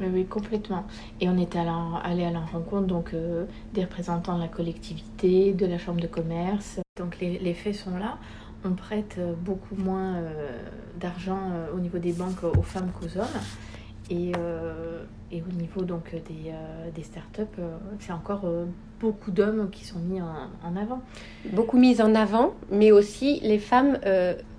Oui, 0.00 0.08
oui, 0.12 0.24
complètement. 0.24 0.84
Et 1.20 1.28
on 1.28 1.38
est 1.38 1.54
allé 1.54 2.24
à 2.24 2.30
la 2.30 2.40
rencontre 2.40 2.88
donc, 2.88 3.12
des 3.72 3.82
représentants 3.82 4.36
de 4.36 4.42
la 4.42 4.48
collectivité, 4.48 5.52
de 5.52 5.64
la 5.64 5.78
chambre 5.78 6.00
de 6.00 6.08
commerce. 6.08 6.80
Donc 6.98 7.20
les, 7.20 7.38
les 7.38 7.54
faits 7.54 7.76
sont 7.76 7.96
là. 7.96 8.18
On 8.64 8.72
prête 8.72 9.18
beaucoup 9.42 9.76
moins 9.76 10.16
d'argent 11.00 11.38
au 11.74 11.78
niveau 11.78 11.98
des 11.98 12.12
banques 12.12 12.42
aux 12.42 12.62
femmes 12.62 12.90
qu'aux 12.98 13.18
hommes. 13.18 13.40
Et, 14.10 14.32
euh, 14.38 15.02
et, 15.32 15.42
au 15.42 15.52
niveau 15.52 15.82
donc 15.82 16.12
des, 16.12 16.50
euh, 16.50 16.90
des 16.94 17.02
startups, 17.02 17.42
euh, 17.58 17.76
c'est 17.98 18.12
encore 18.12 18.46
beaucoup 19.00 19.30
d'hommes 19.30 19.68
qui 19.70 19.84
sont 19.84 19.98
mis 19.98 20.20
en, 20.20 20.76
avant. 20.76 21.02
Beaucoup 21.52 21.78
mis 21.78 22.00
en 22.00 22.14
avant, 22.14 22.54
mais 22.70 22.92
aussi 22.92 23.40
les 23.42 23.58
femmes 23.58 23.98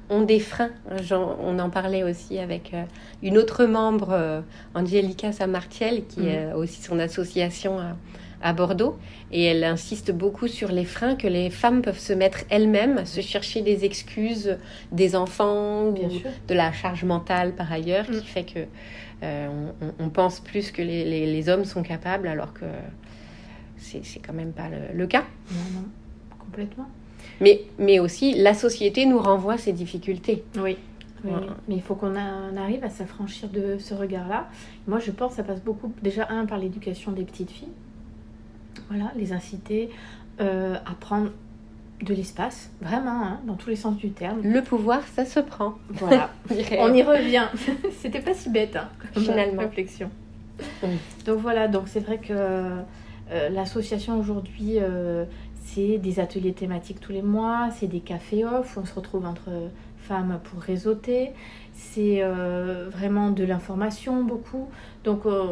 ont 0.10 0.21
des 0.21 0.39
freins. 0.39 0.71
on 1.12 1.60
en 1.60 1.69
parlait 1.69 2.03
aussi 2.03 2.39
avec 2.39 2.75
une 3.23 3.38
autre 3.38 3.65
membre, 3.65 4.43
Angelica 4.75 5.31
Samartiel, 5.31 6.05
qui 6.05 6.21
mm. 6.21 6.51
a 6.51 6.57
aussi 6.57 6.81
son 6.81 6.99
association 6.99 7.79
à 8.41 8.53
Bordeaux 8.53 8.97
et 9.31 9.43
elle 9.45 9.63
insiste 9.63 10.12
beaucoup 10.12 10.47
sur 10.47 10.71
les 10.71 10.86
freins 10.86 11.15
que 11.15 11.27
les 11.27 11.49
femmes 11.49 11.81
peuvent 11.81 11.99
se 11.99 12.13
mettre 12.13 12.39
elles-mêmes, 12.49 13.05
se 13.05 13.21
chercher 13.21 13.62
des 13.62 13.83
excuses 13.83 14.57
des 14.91 15.15
enfants, 15.15 15.88
ou 15.88 15.95
de 16.47 16.53
la 16.53 16.71
charge 16.71 17.03
mentale 17.03 17.53
par 17.53 17.71
ailleurs, 17.71 18.05
qui 18.05 18.17
mm. 18.17 18.21
fait 18.21 18.43
que 18.43 18.60
euh, 19.23 19.71
on, 19.99 20.10
pense 20.10 20.39
plus 20.39 20.71
que 20.71 20.82
les, 20.82 21.49
hommes 21.49 21.65
sont 21.65 21.82
capables 21.82 22.27
alors 22.27 22.53
que 22.53 22.65
c'est 23.77 24.19
quand 24.25 24.34
même 24.34 24.51
pas 24.51 24.69
le, 24.93 25.08
cas. 25.08 25.23
Non, 25.51 25.80
non, 25.82 25.88
complètement. 26.39 26.88
Mais, 27.41 27.62
mais 27.80 27.99
aussi, 27.99 28.34
la 28.36 28.53
société 28.53 29.06
nous 29.06 29.19
renvoie 29.19 29.58
ces 29.58 29.73
difficultés. 29.73 30.43
Oui. 30.58 30.77
Oui, 31.23 31.32
mais 31.67 31.75
il 31.75 31.82
faut 31.82 31.95
qu'on 31.95 32.15
arrive 32.15 32.84
à 32.84 32.89
s'affranchir 32.89 33.49
de 33.49 33.77
ce 33.80 33.95
regard-là. 33.95 34.47
Moi, 34.88 34.99
je 34.99 35.12
pense 35.12 35.32
que 35.32 35.38
ça 35.38 35.43
passe 35.43 35.62
beaucoup, 35.62 35.91
déjà, 36.03 36.27
un, 36.30 36.45
par 36.45 36.60
l'éducation 36.60 37.12
des 37.12 37.23
petites 37.23 37.49
filles. 37.49 37.71
Voilà, 38.89 39.12
les 39.15 39.34
inciter 39.34 39.89
euh, 40.39 40.75
à 40.86 40.93
prendre 40.93 41.32
de 42.01 42.13
l'espace, 42.13 42.69
vraiment, 42.81 43.23
hein, 43.25 43.39
dans 43.45 43.55
tous 43.55 43.69
les 43.69 43.75
sens 43.75 43.95
du 43.95 44.12
terme. 44.12 44.41
Le 44.43 44.62
pouvoir, 44.62 45.01
ça 45.15 45.25
se 45.25 45.39
prend. 45.39 45.75
Voilà, 45.89 46.29
on 46.79 46.93
y 46.93 47.01
revient. 47.01 47.47
C'était 48.01 48.19
pas 48.21 48.33
si 48.33 48.49
bête, 48.49 48.75
hein, 48.75 48.89
comme 49.13 49.23
Finalement. 49.23 49.62
réflexion. 49.62 50.10
Donc 51.25 51.39
voilà, 51.39 51.67
donc 51.67 51.88
c'est 51.88 51.99
vrai 51.99 52.17
que 52.17 52.33
euh, 52.33 53.49
l'association 53.49 54.19
aujourd'hui, 54.19 54.77
euh, 54.77 55.25
c'est 55.65 55.97
des 55.97 56.19
ateliers 56.19 56.53
thématiques 56.53 56.99
tous 56.99 57.12
les 57.12 57.21
mois, 57.21 57.69
c'est 57.77 57.88
des 57.88 57.99
cafés 57.99 58.45
off, 58.45 58.77
où 58.77 58.81
on 58.81 58.86
se 58.86 58.93
retrouve 58.93 59.25
entre 59.25 59.49
femmes 60.07 60.39
pour 60.43 60.61
réseauter, 60.61 61.31
c'est 61.73 62.23
euh, 62.23 62.89
vraiment 62.91 63.31
de 63.31 63.43
l'information 63.43 64.23
beaucoup. 64.23 64.69
Donc 65.03 65.25
on, 65.25 65.49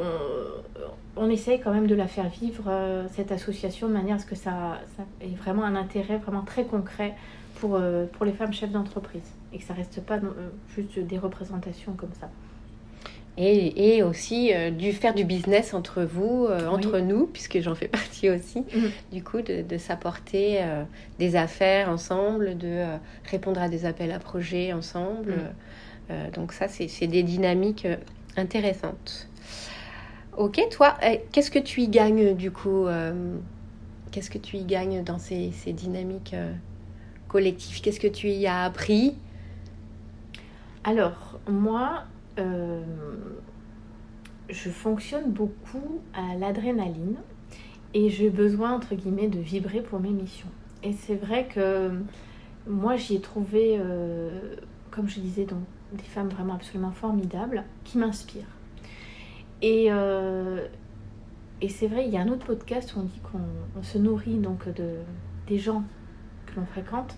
on, 1.16 1.30
essaye 1.30 1.60
quand 1.60 1.74
même 1.74 1.88
de 1.88 1.96
la 1.96 2.08
faire 2.08 2.30
vivre, 2.30 2.64
cette 3.12 3.32
association, 3.32 3.88
de 3.88 3.94
manière 3.94 4.16
à 4.16 4.20
ce 4.20 4.26
que 4.26 4.36
ça, 4.36 4.80
ça, 4.98 5.04
ait 5.22 5.36
vraiment 5.36 5.64
un 5.64 5.76
intérêt 5.76 6.18
vraiment 6.18 6.42
très 6.42 6.66
concret 6.66 7.14
pour, 7.60 7.80
pour 8.14 8.26
les 8.26 8.34
femmes 8.34 8.54
chefs 8.54 8.72
d'entreprise. 8.72 9.32
Et 9.54 9.60
que 9.60 9.64
ça 9.64 9.74
reste 9.74 10.02
pas 10.02 10.20
juste 10.76 11.00
des 11.00 11.18
représentations 11.18 11.94
comme 11.94 12.14
ça 12.20 12.30
et, 13.38 13.96
et 13.96 14.04
aussi 14.04 14.54
euh, 14.54 14.72
du 14.72 14.94
faire 14.94 15.14
du 15.14 15.26
business 15.26 15.74
entre 15.74 16.04
vous, 16.04 16.46
euh, 16.46 16.68
entre 16.68 17.00
nous, 17.00 17.28
puisque 17.28 17.60
j'en 17.60 17.76
fais 17.76 17.88
partie 17.90 18.30
aussi, 18.30 18.60
mm. 18.60 18.88
du 19.12 19.24
coup, 19.24 19.42
de, 19.42 19.62
de 19.62 19.78
s'apporter 19.78 20.60
euh, 20.62 20.84
des 21.20 21.36
affaires 21.36 21.90
ensemble, 21.90 22.58
de 22.58 22.86
répondre 23.30 23.62
à 23.62 23.68
des 23.68 23.86
appels 23.86 24.12
à 24.12 24.20
projets 24.20 24.74
ensemble. 24.74 25.36
Mm. 26.10 26.32
donc 26.34 26.54
ça, 26.54 26.68
c'est 26.68 27.08
des 27.08 27.24
dynamiques 27.24 27.88
intéressantes. 28.38 29.28
Ok, 30.38 30.62
toi, 30.70 30.98
qu'est-ce 31.32 31.52
que 31.52 31.60
tu 31.60 31.82
y 31.82 31.88
gagnes 31.88 32.36
du 32.36 32.52
coup 32.52 32.88
Qu'est-ce 34.12 34.30
que 34.30 34.38
tu 34.38 34.58
y 34.58 34.64
gagnes 34.64 35.04
dans 35.04 35.18
ces, 35.18 35.52
ces 35.52 35.74
dynamiques 35.74 36.36
collectives? 37.28 37.82
Qu'est-ce 37.82 38.00
que 38.00 38.08
tu 38.08 38.30
y 38.30 38.48
as 38.48 38.64
appris? 38.64 39.16
Alors, 40.84 41.40
moi, 41.50 42.04
euh, 42.40 42.84
je 44.50 44.70
fonctionne 44.70 45.32
beaucoup 45.32 46.02
à 46.14 46.36
l'adrénaline 46.36 47.18
et 47.94 48.10
j'ai 48.10 48.30
besoin, 48.30 48.74
entre 48.74 48.96
guillemets, 48.96 49.28
de 49.28 49.40
vibrer 49.40 49.82
pour 49.82 50.00
mes 50.00 50.10
missions. 50.10 50.50
Et 50.84 50.94
c'est 50.94 51.16
vrai 51.16 51.48
que 51.48 51.92
moi, 52.68 52.96
j'y 52.96 53.16
ai 53.16 53.22
trouvé, 53.22 53.78
euh, 53.80 54.56
comme 54.92 55.08
je 55.08 55.20
disais, 55.20 55.46
donc, 55.46 55.62
des 55.94 56.04
femmes 56.04 56.30
vraiment 56.30 56.56
absolument 56.56 56.92
formidables 56.92 57.64
qui 57.84 57.98
m'inspirent. 57.98 58.44
Et, 59.62 59.88
euh, 59.90 60.68
et 61.62 61.70
c'est 61.70 61.88
vrai, 61.88 62.06
il 62.06 62.14
y 62.14 62.18
a 62.18 62.22
un 62.22 62.28
autre 62.28 62.46
podcast 62.46 62.96
où 62.96 63.00
on 63.00 63.04
dit 63.04 63.22
qu'on 63.22 63.84
se 63.84 63.98
nourrit 63.98 64.38
donc 64.40 64.68
de, 64.74 64.98
des 65.48 65.58
gens 65.58 65.84
que 66.48 66.60
l'on 66.60 66.66
fréquente. 66.66 67.16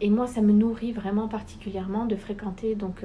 Et 0.00 0.10
moi, 0.10 0.26
ça 0.26 0.40
me 0.40 0.52
nourrit 0.52 0.92
vraiment 0.92 1.28
particulièrement 1.28 2.06
de 2.06 2.16
fréquenter 2.16 2.74
donc 2.74 3.04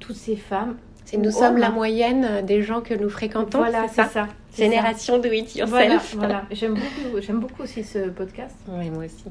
toutes 0.00 0.16
ces 0.16 0.36
femmes. 0.36 0.76
nous 1.16 1.30
sommes 1.30 1.58
la 1.58 1.70
moyenne 1.70 2.44
des 2.44 2.62
gens 2.62 2.80
que 2.80 2.94
nous 2.94 3.08
fréquentons. 3.08 3.58
Voilà, 3.58 3.86
c'est 3.88 4.08
ça. 4.08 4.26
Génération 4.56 5.18
de 5.18 5.28
it 5.28 5.54
yourself. 5.54 6.16
Voilà, 6.16 6.44
J'aime 6.50 6.74
beaucoup, 6.74 7.20
j'aime 7.20 7.38
beaucoup 7.38 7.62
aussi 7.62 7.84
ce 7.84 8.10
podcast. 8.10 8.56
Oui, 8.68 8.90
moi 8.90 9.04
aussi. 9.04 9.24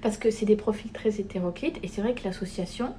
Parce 0.00 0.16
que 0.16 0.30
c'est 0.30 0.46
des 0.46 0.56
profils 0.56 0.92
très 0.92 1.20
hétéroclites 1.20 1.78
et 1.82 1.88
c'est 1.88 2.00
vrai 2.00 2.14
que 2.14 2.24
l'association 2.24 2.94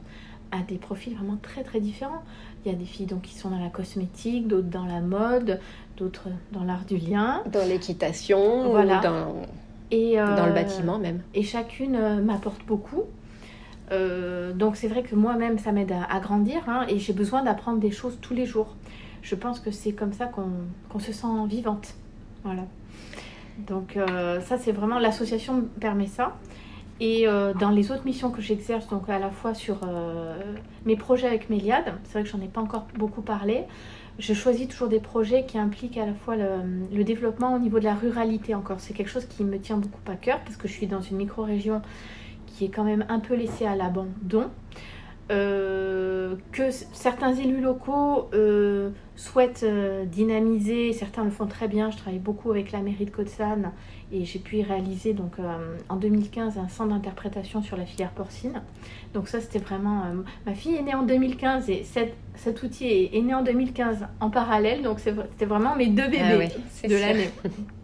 a 0.52 0.60
des 0.68 0.78
profils 0.78 1.16
vraiment 1.16 1.38
très 1.42 1.64
très 1.64 1.80
différents. 1.80 2.24
Il 2.66 2.72
y 2.72 2.76
a 2.76 2.78
des 2.78 2.86
filles 2.86 3.06
donc, 3.06 3.22
qui 3.24 3.36
sont 3.36 3.50
dans 3.50 3.60
la 3.60 3.70
cosmétique, 3.70 4.48
d'autres 4.48 4.68
dans 4.68 4.86
la 4.86 5.02
mode, 5.02 5.60
d'autres 5.98 6.28
dans 6.52 6.64
l'art 6.64 6.86
du 6.86 6.98
lien. 6.98 7.44
Dans 7.52 7.66
l'équitation, 7.68 8.70
voilà. 8.70 9.00
dans, 9.00 9.36
et, 9.92 10.20
euh, 10.20 10.36
dans 10.36 10.46
le 10.46 10.54
bâtiment 10.54 11.00
même. 11.00 11.22
Et 11.34 11.44
chacune 11.44 11.96
euh, 11.96 12.22
m'apporte 12.22 12.66
beaucoup. 12.66 13.04
Euh, 13.92 14.54
donc 14.54 14.76
c'est 14.76 14.88
vrai 14.88 15.04
que 15.04 15.16
moi-même, 15.16 15.58
ça 15.58 15.72
m'aide 15.72 15.94
à, 16.10 16.20
grandir 16.20 16.62
hein, 16.68 16.86
et 16.90 17.00
j'ai 17.00 17.14
besoin 17.14 17.44
d'apprendre 17.44 17.80
des 17.80 17.92
choses 17.92 18.18
tous 18.22 18.34
les 18.34 18.46
jours. 18.46 18.76
Je 19.22 19.36
pense 19.36 19.60
que 19.60 19.72
c'est 19.72 19.94
comme 19.94 20.14
ça 20.14 20.26
qu'on 20.26 21.00
se 21.00 21.12
sent 21.12 21.28
vivante. 21.48 21.96
Voilà. 22.44 22.64
Donc 23.60 23.98
euh, 23.98 24.40
ça, 24.42 24.58
c'est 24.58 24.72
vraiment 24.72 25.00
l'association 25.00 25.66
permet 25.80 26.08
ça. 26.08 26.36
Et 27.00 27.28
euh, 27.28 27.54
dans 27.54 27.70
les 27.70 27.92
autres 27.92 28.06
missions 28.06 28.32
que 28.32 28.42
j'exerce, 28.42 28.88
donc 28.88 29.08
à 29.08 29.20
la 29.20 29.30
fois 29.30 29.54
sur 29.54 29.82
mes 30.86 30.96
projets 30.96 31.28
avec 31.28 31.50
Méliade, 31.50 31.94
c'est 32.04 32.14
vrai 32.14 32.24
que 32.24 32.30
j'en 32.30 32.42
ai 32.42 32.48
pas 32.48 32.62
encore 32.62 32.88
beaucoup 32.96 33.22
parlé, 33.22 33.66
je 34.18 34.34
choisis 34.34 34.68
toujours 34.68 34.88
des 34.88 35.00
projets 35.00 35.46
qui 35.46 35.60
impliquent 35.60 35.98
à 36.00 36.08
la 36.08 36.16
fois 36.16 36.36
le, 36.36 36.48
le 36.92 37.04
développement 37.04 37.54
au 37.54 37.60
niveau 37.60 37.78
de 37.78 37.84
la 37.84 37.94
ruralité 37.94 38.56
encore. 38.56 38.80
C'est 38.80 38.96
quelque 38.96 39.12
chose 39.12 39.26
qui 39.26 39.44
me 39.44 39.60
tient 39.60 39.78
beaucoup 39.78 40.00
à 40.12 40.16
cœur 40.16 40.40
parce 40.44 40.58
que 40.58 40.68
je 40.68 40.74
suis 40.74 40.88
dans 40.88 41.02
une 41.02 41.18
micro-région 41.18 41.84
qui 42.58 42.66
est 42.66 42.70
quand 42.70 42.84
même 42.84 43.06
un 43.10 43.20
peu 43.20 43.36
laissé 43.36 43.66
à 43.66 43.76
l'abandon. 43.76 44.50
Euh, 45.30 46.36
que 46.54 46.72
certains 46.72 47.34
élus 47.34 47.60
locaux 47.60 48.30
euh, 48.34 48.92
souhaitent 49.18 49.64
euh, 49.64 50.06
dynamiser, 50.06 50.94
certains 50.94 51.26
le 51.26 51.32
font 51.32 51.48
très 51.48 51.68
bien. 51.68 51.92
Je 51.92 51.98
travaille 51.98 52.20
beaucoup 52.20 52.50
avec 52.50 52.72
la 52.72 52.80
mairie 52.80 53.04
de 53.06 53.12
côte 53.12 53.28
et 54.14 54.24
j'ai 54.24 54.40
pu 54.40 54.58
y 54.58 54.64
réaliser 54.64 55.14
donc 55.14 55.34
en 55.90 55.98
2015 55.98 56.58
un 56.58 56.70
centre 56.70 56.94
d'interprétation 56.94 57.62
sur 57.62 57.76
la 57.76 57.86
filière 57.86 58.12
porcine. 58.12 58.62
Donc 59.14 59.28
ça 59.28 59.42
c'était 59.42 59.60
vraiment 59.60 60.04
ma 60.46 60.54
fille 60.54 60.76
est 60.76 60.82
née 60.82 60.96
en 60.96 61.04
2015 61.04 61.70
et 61.70 61.84
cet, 61.84 62.64
outil 62.64 63.10
est, 63.12 63.22
né 63.22 63.34
en 63.34 63.44
2015 63.44 64.08
en 64.22 64.30
parallèle 64.30 64.82
donc 64.82 65.02
c'était 65.02 65.46
vraiment 65.46 65.76
mes 65.76 65.88
deux 65.88 66.08
bébés 66.08 66.50
ah 66.84 66.88
de 66.88 66.96
l'année. 66.96 67.30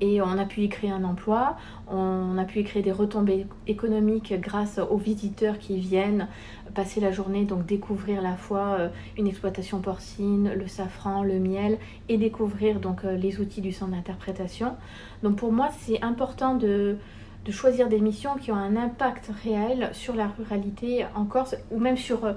Et 0.00 0.20
on 0.20 0.38
a 0.38 0.44
pu 0.44 0.62
y 0.62 0.68
créer 0.68 0.90
un 0.90 1.04
emploi, 1.04 1.56
on 1.88 2.36
a 2.36 2.44
pu 2.44 2.60
y 2.60 2.64
créer 2.64 2.82
des 2.82 2.92
retombées 2.92 3.46
économiques 3.66 4.34
grâce 4.40 4.78
aux 4.78 4.96
visiteurs 4.96 5.58
qui 5.58 5.78
viennent 5.78 6.28
passer 6.74 7.00
la 7.00 7.12
journée, 7.12 7.44
donc 7.44 7.64
découvrir 7.64 8.20
la 8.20 8.34
fois 8.36 8.76
euh, 8.78 8.88
une 9.16 9.28
exploitation 9.28 9.80
porcine, 9.80 10.52
le 10.54 10.66
safran, 10.66 11.22
le 11.22 11.38
miel, 11.38 11.78
et 12.08 12.18
découvrir 12.18 12.80
donc 12.80 13.04
euh, 13.04 13.16
les 13.16 13.38
outils 13.40 13.60
du 13.60 13.72
centre 13.72 13.92
d'interprétation. 13.92 14.74
Donc 15.22 15.36
pour 15.36 15.52
moi, 15.52 15.68
c'est 15.78 16.02
important 16.02 16.56
de, 16.56 16.96
de 17.44 17.52
choisir 17.52 17.88
des 17.88 18.00
missions 18.00 18.34
qui 18.34 18.50
ont 18.50 18.56
un 18.56 18.76
impact 18.76 19.30
réel 19.44 19.90
sur 19.92 20.16
la 20.16 20.26
ruralité 20.26 21.06
en 21.14 21.24
Corse 21.24 21.54
ou 21.70 21.78
même 21.78 21.96
sur 21.96 22.24
euh, 22.24 22.32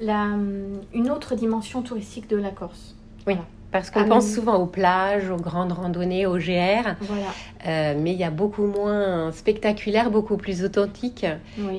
la, 0.00 0.36
une 0.92 1.10
autre 1.10 1.36
dimension 1.36 1.82
touristique 1.82 2.28
de 2.28 2.36
la 2.36 2.50
Corse. 2.50 2.96
Oui. 3.26 3.36
Parce 3.76 3.90
qu'on 3.90 4.08
pense 4.08 4.28
souvent 4.32 4.56
aux 4.56 4.66
plages, 4.66 5.30
aux 5.30 5.36
grandes 5.36 5.72
randonnées, 5.72 6.26
aux 6.26 6.38
GR. 6.38 6.94
Voilà. 7.00 7.26
Euh, 7.66 7.94
mais 7.98 8.12
il 8.12 8.18
y 8.18 8.24
a 8.24 8.30
beaucoup 8.30 8.66
moins 8.66 9.32
spectaculaire, 9.32 10.10
beaucoup 10.10 10.36
plus 10.36 10.64
authentique, 10.64 11.26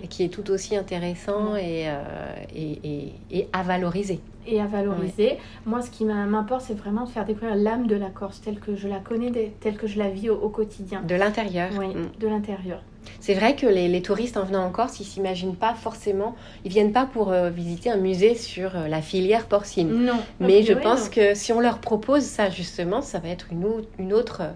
qui 0.10 0.24
est 0.24 0.30
tout 0.30 0.52
aussi 0.52 0.76
intéressant 0.76 1.56
et, 1.56 1.88
euh, 1.88 2.36
et, 2.56 3.14
et, 3.32 3.48
à 3.54 3.64
valoriser. 3.64 4.20
Et 4.46 4.62
à 4.62 4.66
valoriser. 4.66 5.38
Moi, 5.66 5.82
ce 5.82 5.90
qui 5.90 6.06
m'importe, 6.06 6.62
c'est 6.62 6.78
vraiment 6.78 7.06
de 7.06 7.10
faire 7.10 7.26
découvrir 7.26 7.56
l'âme 7.56 7.88
de 7.88 7.96
la 7.96 8.10
Corse 8.10 8.42
telle 8.42 8.60
que 8.60 8.76
je 8.76 8.88
la 8.88 9.00
connais, 9.00 9.32
telle 9.60 9.76
que 9.76 9.88
je 9.88 9.98
la 9.98 10.10
vis 10.10 10.30
au, 10.30 10.50
quotidien. 10.50 11.02
De 11.02 11.16
l'intérieur. 11.16 11.70
Oui, 11.78 11.88
mm. 11.88 12.20
de 12.20 12.28
l'intérieur. 12.28 12.82
C'est 13.20 13.34
vrai 13.34 13.56
que 13.56 13.66
les, 13.66 14.02
touristes 14.02 14.38
en 14.38 14.44
venant 14.44 14.64
en 14.64 14.70
Corse, 14.70 15.00
ils 15.00 15.06
s'imaginent 15.06 15.56
pas 15.56 15.74
forcément, 15.74 16.36
ils 16.64 16.72
viennent 16.72 16.92
pas 16.92 17.06
pour 17.06 17.32
euh, 17.32 17.50
visiter 17.50 17.90
un 17.90 17.98
musée 17.98 18.36
sur 18.36 18.76
euh, 18.76 18.88
la 18.88 19.02
filière 19.02 19.48
porcine. 19.48 20.06
Non. 20.06 20.20
Mais 20.40 20.64
je 20.64 20.74
pense 20.74 21.10
que 21.10 21.34
si 21.34 21.52
on 21.52 21.60
leur 21.60 21.80
propose 21.80 22.24
ça 22.24 22.50
justement, 22.50 23.02
ça 23.02 23.20
va 23.20 23.30
être 23.30 23.48
une, 23.52 23.66
une 24.00 24.14
autre 24.14 24.42
euh, 24.42 24.52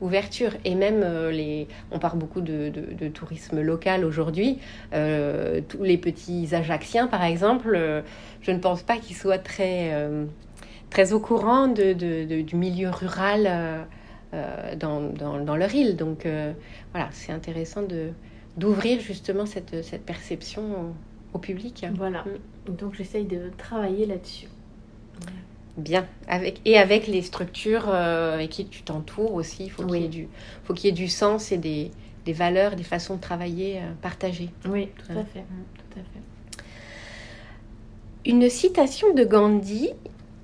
ouverture. 0.00 0.52
Et 0.64 0.74
même 0.74 1.04
les, 1.30 1.68
on 1.90 1.98
parle 1.98 2.18
beaucoup 2.18 2.40
de, 2.40 2.70
tourisme 3.14 3.60
local 3.60 4.04
aujourd'hui. 4.04 4.58
tous 4.90 5.82
les 5.82 5.96
petits 5.96 6.48
Ajacciens, 6.52 7.06
par 7.06 7.24
exemple, 7.24 8.02
je 8.42 8.50
ne 8.50 8.58
pense 8.58 8.82
pas 8.82 8.98
qu'ils 8.98 9.16
soient 9.16 9.38
très 9.38 9.92
très 10.90 11.14
au 11.14 11.20
courant 11.20 11.68
de, 11.68 11.94
du 12.42 12.56
milieu 12.56 12.90
rural 12.90 13.86
euh, 14.34 14.74
dans, 14.74 15.00
dans, 15.00 15.56
leur 15.56 15.74
île. 15.74 15.96
Donc 15.96 16.26
euh, 16.26 16.52
voilà, 16.92 17.08
c'est 17.12 17.32
intéressant 17.32 17.82
de 17.82 18.10
d'ouvrir 18.56 19.00
justement 19.00 19.44
cette, 19.44 19.84
cette 19.84 20.04
perception 20.04 20.94
au, 21.34 21.38
public. 21.38 21.86
Voilà, 21.94 22.24
mm. 22.24 22.74
donc 22.74 22.94
j'essaye 22.94 23.26
de 23.26 23.50
travailler 23.58 24.06
là-dessus. 24.06 24.48
Bien, 25.76 26.06
avec, 26.26 26.62
et 26.64 26.78
avec 26.78 27.06
les 27.06 27.20
structures 27.20 27.90
euh, 27.90 28.34
avec 28.34 28.48
qui 28.48 28.66
tu 28.66 28.82
t'entoures 28.82 29.34
aussi, 29.34 29.66
il 29.66 29.70
faut 29.70 29.84
qu'il 29.84 30.00
y, 30.00 30.04
ait 30.06 30.08
du, 30.08 30.28
faut 30.64 30.72
qu'il 30.72 30.86
y 30.86 30.88
ait 30.88 30.96
du 30.96 31.08
sens 31.08 31.52
et 31.52 31.58
des, 31.58 31.90
des 32.24 32.32
valeurs, 32.32 32.76
des 32.76 32.82
façons 32.82 33.16
de 33.16 33.20
travailler 33.20 33.82
partagées. 34.00 34.48
Oui, 34.66 34.88
tout 34.96 35.12
à 35.12 35.24
fait. 35.24 35.44
Tout 35.74 36.00
à 36.00 36.02
fait. 36.02 36.62
Une 38.24 38.48
citation 38.48 39.12
de 39.14 39.22
Gandhi, 39.22 39.90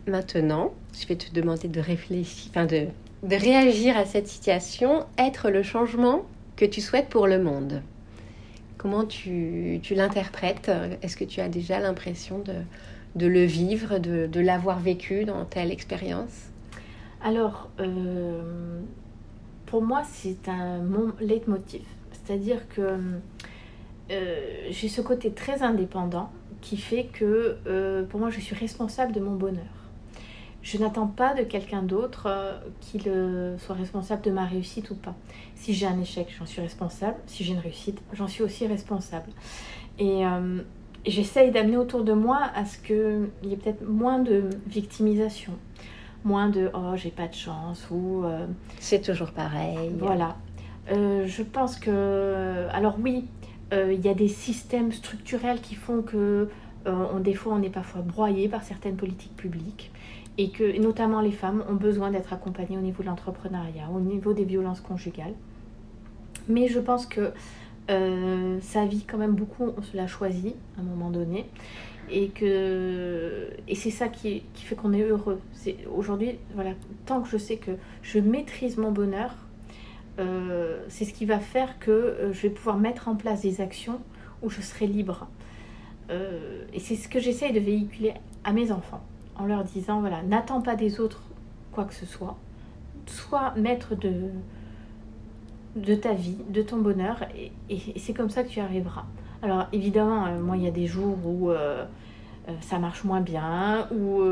maintenant, 0.06 0.74
je 1.00 1.06
vais 1.06 1.16
te 1.16 1.32
demander 1.32 1.68
de 1.68 1.80
réfléchir, 1.80 2.50
enfin 2.50 2.66
de 2.66 2.86
de 3.22 3.36
réagir 3.36 3.96
à 3.96 4.04
cette 4.04 4.26
situation, 4.26 5.06
être 5.18 5.50
le 5.50 5.62
changement 5.62 6.22
que 6.56 6.64
tu 6.64 6.80
souhaites 6.80 7.08
pour 7.08 7.26
le 7.26 7.42
monde. 7.42 7.82
Comment 8.78 9.04
tu, 9.04 9.78
tu 9.82 9.94
l'interprètes? 9.94 10.70
Est-ce 11.02 11.16
que 11.16 11.24
tu 11.24 11.40
as 11.40 11.48
déjà 11.48 11.78
l'impression 11.78 12.42
de, 13.14 13.26
le 13.26 13.44
vivre, 13.44 13.98
de, 13.98 14.40
l'avoir 14.40 14.80
vécu 14.80 15.24
dans 15.24 15.44
telle 15.44 15.70
expérience? 15.70 16.50
Alors, 17.22 17.70
pour 19.66 19.82
moi, 19.82 20.02
c'est 20.10 20.48
un 20.48 20.82
leitmotiv. 21.20 21.82
C'est-à-dire 22.10 22.68
que 22.68 22.98
j'ai 24.70 24.88
ce 24.88 25.00
côté 25.00 25.30
très 25.30 25.62
indépendant 25.62 26.30
qui 26.62 26.78
fait 26.78 27.04
que 27.04 27.58
euh, 27.66 28.04
pour 28.04 28.20
moi 28.20 28.30
je 28.30 28.40
suis 28.40 28.54
responsable 28.54 29.12
de 29.12 29.20
mon 29.20 29.34
bonheur. 29.34 29.81
Je 30.62 30.78
n'attends 30.78 31.06
pas 31.06 31.34
de 31.34 31.42
quelqu'un 31.42 31.82
d'autre 31.82 32.26
euh, 32.26 32.58
qu'il 32.80 33.10
soit 33.58 33.74
responsable 33.74 34.22
de 34.22 34.30
ma 34.30 34.44
réussite 34.44 34.90
ou 34.90 34.94
pas. 34.94 35.14
Si 35.56 35.74
j'ai 35.74 35.86
un 35.86 36.00
échec, 36.00 36.28
j'en 36.38 36.46
suis 36.46 36.60
responsable. 36.60 37.16
Si 37.26 37.44
j'ai 37.44 37.52
une 37.52 37.58
réussite, 37.58 38.00
j'en 38.12 38.28
suis 38.28 38.42
aussi 38.42 38.66
responsable. 38.66 39.30
Et, 39.98 40.24
euh, 40.24 40.62
j'essaye 41.04 41.50
d'amener 41.50 41.76
autour 41.76 42.04
de 42.04 42.12
moi 42.12 42.40
à 42.54 42.64
ce 42.64 42.78
qu'il 42.78 43.50
y 43.50 43.52
ait 43.52 43.56
peut-être 43.56 43.86
moins 43.86 44.20
de 44.20 44.50
victimisation, 44.68 45.52
moins 46.24 46.48
de 46.48 46.70
oh 46.74 46.92
j'ai 46.94 47.10
pas 47.10 47.26
de 47.26 47.34
chance 47.34 47.90
ou 47.90 48.24
c'est 48.78 49.00
toujours 49.00 49.32
pareil. 49.32 49.92
Voilà. 49.98 50.36
je 50.88 51.42
pense 51.42 51.76
que 51.76 52.68
alors 52.70 52.96
oui, 53.02 53.26
euh, 53.72 53.92
il 53.92 54.04
y 54.04 54.08
a 54.08 54.14
des 54.14 54.28
systèmes 54.28 54.92
structurels 54.92 55.60
qui 55.60 55.74
font 55.74 56.02
que 56.02 56.48
euh, 56.86 57.20
des 57.20 57.34
fois 57.34 57.54
on 57.54 57.62
est 57.62 57.70
parfois 57.70 58.02
broyé 58.02 58.48
par 58.48 58.62
certaines 58.64 58.96
politiques 58.96 59.36
publiques 59.36 59.90
et 60.38 60.50
que 60.50 60.80
notamment 60.80 61.20
les 61.20 61.32
femmes 61.32 61.62
ont 61.68 61.74
besoin 61.74 62.10
d'être 62.10 62.32
accompagnées 62.32 62.78
au 62.78 62.82
niveau 62.82 63.02
de 63.02 63.08
l'entrepreneuriat, 63.08 63.88
au 63.94 64.00
niveau 64.00 64.32
des 64.32 64.44
violences 64.44 64.80
conjugales. 64.80 65.34
Mais 66.48 66.68
je 66.68 66.80
pense 66.80 67.06
que 67.06 67.32
euh, 67.90 68.58
sa 68.60 68.86
vie 68.86 69.04
quand 69.04 69.18
même 69.18 69.34
beaucoup, 69.34 69.70
on 69.76 69.82
se 69.82 69.96
l'a 69.96 70.06
choisi 70.06 70.54
à 70.76 70.80
un 70.80 70.84
moment 70.84 71.10
donné 71.10 71.46
et 72.10 72.28
que 72.28 73.48
et 73.68 73.74
c'est 73.74 73.90
ça 73.90 74.08
qui, 74.08 74.42
fait 74.54 74.74
qu'on 74.74 74.92
est 74.92 75.02
heureux. 75.02 75.40
Aujourd'hui 75.94 76.38
voilà 76.54 76.72
tant 77.06 77.22
que 77.22 77.28
je 77.28 77.38
sais 77.38 77.56
que 77.56 77.72
je 78.02 78.18
maîtrise 78.18 78.76
mon 78.76 78.92
bonheur, 78.92 79.34
euh, 80.18 80.82
c'est 80.88 81.04
ce 81.04 81.12
qui 81.12 81.24
va 81.24 81.38
faire 81.38 81.78
que 81.78 81.90
euh, 81.90 82.32
je 82.32 82.42
vais 82.42 82.50
pouvoir 82.50 82.76
mettre 82.76 83.08
en 83.08 83.16
place 83.16 83.42
des 83.42 83.60
actions 83.60 84.00
où 84.42 84.50
je 84.50 84.60
serai 84.60 84.86
libre. 84.86 85.28
Euh, 86.10 86.64
et 86.74 86.80
c'est 86.80 86.96
ce 86.96 87.08
que 87.08 87.18
j'essaye 87.18 87.52
de 87.52 87.60
véhiculer 87.60 88.14
à 88.44 88.52
mes 88.52 88.72
enfants 88.72 89.02
en 89.36 89.46
leur 89.46 89.64
disant 89.64 90.00
voilà, 90.00 90.22
n'attends 90.22 90.60
pas 90.60 90.76
des 90.76 91.00
autres 91.00 91.22
quoi 91.72 91.84
que 91.84 91.94
ce 91.94 92.06
soit. 92.06 92.36
Sois 93.06 93.52
maître 93.56 93.94
de, 93.94 94.12
de 95.76 95.94
ta 95.94 96.12
vie, 96.12 96.38
de 96.48 96.62
ton 96.62 96.78
bonheur, 96.78 97.24
et, 97.34 97.52
c'est 97.96 98.14
comme 98.14 98.30
ça 98.30 98.44
que 98.44 98.48
tu 98.48 98.60
arriveras. 98.60 99.04
Alors 99.42 99.66
évidemment, 99.72 100.26
moi 100.40 100.56
il 100.56 100.62
y 100.62 100.68
a 100.68 100.72
des 100.72 100.86
jours 100.86 101.16
où 101.26 101.50
ça 102.60 102.78
marche 102.78 103.02
moins 103.02 103.20
bien, 103.20 103.88
où 103.90 104.22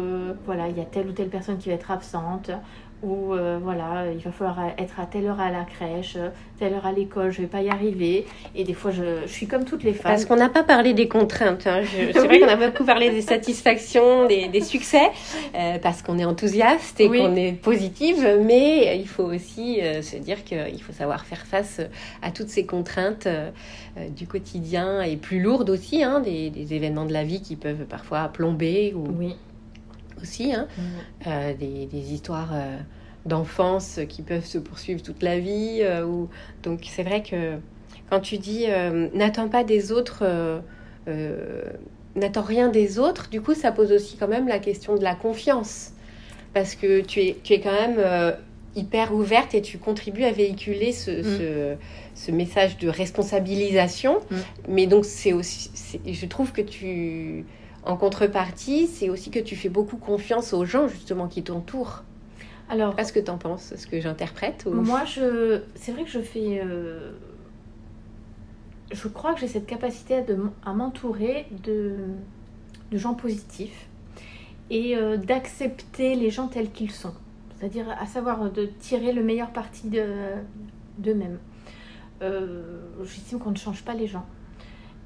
voilà, 0.45 0.69
il 0.69 0.77
y 0.77 0.81
a 0.81 0.85
telle 0.85 1.09
ou 1.09 1.13
telle 1.13 1.31
personne 1.31 1.59
qui 1.59 1.69
va 1.69 1.75
être 1.75 1.91
absente, 1.91 2.53
où 3.03 3.33
euh, 3.33 3.59
voilà, 3.63 4.07
il 4.13 4.19
va 4.19 4.31
falloir 4.31 4.59
être 4.77 5.01
à 5.01 5.07
telle 5.07 5.27
heure 5.27 5.41
à 5.41 5.51
la 5.51 5.65
crèche, 5.65 6.19
telle 6.59 6.75
heure 6.75 6.85
à 6.85 6.93
l'école, 6.93 7.31
je 7.31 7.41
vais 7.41 7.47
pas 7.47 7.63
y 7.63 7.71
arriver. 7.71 8.27
Et 8.55 8.65
des 8.65 8.75
fois, 8.75 8.91
je, 8.91 9.23
je 9.27 9.33
suis 9.33 9.47
comme 9.47 9.65
toutes 9.65 9.85
les 9.85 9.95
femmes. 9.95 10.13
Parce 10.13 10.27
qu'on 10.27 10.37
n'a 10.37 10.51
pas 10.51 10.63
parlé 10.63 10.93
des 10.93 11.09
contraintes. 11.09 11.67
Hein. 11.67 11.83
C'est 11.87 12.13
vrai 12.13 12.41
qu'on 12.41 12.49
a 12.49 12.57
beaucoup 12.57 12.85
parlé 12.85 13.11
des 13.11 13.23
satisfactions, 13.23 14.27
des, 14.27 14.49
des 14.49 14.61
succès, 14.61 15.11
euh, 15.55 15.79
parce 15.79 16.03
qu'on 16.03 16.19
est 16.19 16.25
enthousiaste 16.25 17.01
et 17.01 17.09
qu'on 17.09 17.37
est 17.37 17.53
positive. 17.53 18.39
Mais 18.45 18.99
il 18.99 19.09
faut 19.09 19.25
aussi 19.25 19.81
euh, 19.81 20.03
se 20.03 20.17
dire 20.17 20.45
qu'il 20.45 20.83
faut 20.83 20.93
savoir 20.93 21.25
faire 21.25 21.47
face 21.47 21.81
à 22.23 22.31
toutes 22.31 22.49
ces 22.49 22.67
contraintes 22.67 23.29
du 24.17 24.27
quotidien 24.27 25.03
et 25.03 25.17
plus 25.17 25.41
lourdes 25.41 25.71
aussi, 25.71 26.03
hein, 26.03 26.21
des, 26.21 26.51
des, 26.51 26.75
événements 26.75 27.07
de 27.07 27.13
la 27.13 27.25
vie 27.25 27.43
qui 27.43 27.57
peuvent 27.57 27.87
parfois 27.89 28.29
plomber 28.29 28.95
ou. 28.95 29.05
Oui 29.19 29.35
aussi, 30.23 30.53
hein. 30.53 30.69
mm. 30.77 30.83
euh, 31.27 31.55
des, 31.55 31.87
des, 31.87 32.13
histoires 32.13 32.51
euh, 32.53 32.77
d'enfance 33.27 34.01
qui 34.09 34.23
peuvent 34.23 34.45
se 34.45 34.59
poursuivre 34.59 35.03
toute 35.03 35.23
la 35.23 35.39
vie. 35.39 35.81
Euh, 35.83 36.05
ou... 36.05 36.29
Donc 36.63 36.81
c'est 36.85 37.03
vrai 37.03 37.23
que 37.23 37.57
quand 38.09 38.21
tu 38.21 38.39
dis 38.39 38.67
n'attends 39.15 39.49
pas 39.49 39.63
des 39.63 39.93
autres, 39.93 40.25
n'attends 42.17 42.43
rien 42.43 42.69
des 42.69 42.99
autres, 42.99 43.31
du 43.31 43.41
coup 43.41 43.55
ça 43.55 43.71
pose 43.71 43.93
aussi 43.93 44.17
quand 44.17 44.27
même 44.27 44.49
la 44.49 44.59
question 44.59 44.97
de 44.97 45.05
la 45.05 45.15
confiance. 45.15 45.93
Parce 46.53 46.75
que 46.75 47.03
tu 47.03 47.21
es, 47.21 47.37
tu 47.45 47.53
es 47.53 47.61
quand 47.61 47.73
même 47.73 48.35
hyper 48.75 49.15
ouverte 49.15 49.55
et 49.55 49.63
tu 49.63 49.79
contribues 49.79 50.25
à 50.25 50.33
véhiculer 50.33 50.91
ce, 50.91 51.11
mm. 51.11 51.23
ce, 51.23 51.77
ce 52.15 52.31
message 52.33 52.79
de 52.79 52.89
responsabilisation. 52.89 54.19
Mm. 54.31 54.37
Mais 54.69 54.87
donc 54.89 55.05
c'est 55.05 55.33
aussi, 55.33 55.71
je 56.05 56.27
trouve 56.27 56.51
que 56.51 56.63
tu 56.63 57.45
en 57.85 57.97
contrepartie, 57.97 58.87
c'est 58.87 59.09
aussi 59.09 59.31
que 59.31 59.39
tu 59.39 59.57
fais 59.57 59.69
beaucoup 59.69 59.97
confiance 59.97 60.53
aux 60.53 60.65
gens 60.65 60.89
justement 60.89 61.29
qui 61.29 61.43
t'entourent. 61.43 62.03
Alors, 62.69 62.95
qu'est-ce 62.95 63.13
que 63.13 63.21
tu 63.21 63.31
en 63.31 63.39
penses? 63.39 63.73
Est-ce 63.73 63.87
que 63.87 64.01
j'interprète 64.01 64.67
Moi, 64.67 65.05
je, 65.05 65.61
c'est 65.75 65.93
vrai 65.93 66.05
que 66.05 66.11
je 66.11 66.21
fais. 66.21 66.61
Euh, 66.65 67.13
je 68.93 69.09
crois 69.09 69.35
que 69.35 69.41
j'ai 69.41 69.49
cette 69.49 69.67
capacité 69.67 70.23
de, 70.23 70.39
à 70.65 70.73
m'entourer 70.73 71.47
de, 71.65 71.97
de, 72.93 72.99
gens 72.99 73.15
positifs 73.15 73.89
et 74.69 74.97
euh, 74.97 75.17
d'accepter 75.17 76.15
les 76.15 76.31
gens 76.31 76.47
tels 76.47 76.71
qu'ils 76.71 76.93
sont. 76.93 77.15
C'est-à-dire 77.59 77.87
à 78.01 78.07
savoir 78.07 78.51
de 78.51 78.67
tirer 78.67 79.13
le 79.13 79.23
meilleur 79.23 79.51
parti 79.51 79.89
d'eux-mêmes. 79.89 81.39
Euh, 82.23 82.83
J'estime 83.03 83.39
qu'on 83.39 83.51
ne 83.51 83.57
change 83.57 83.83
pas 83.83 83.95
les 83.95 84.07
gens. 84.07 84.27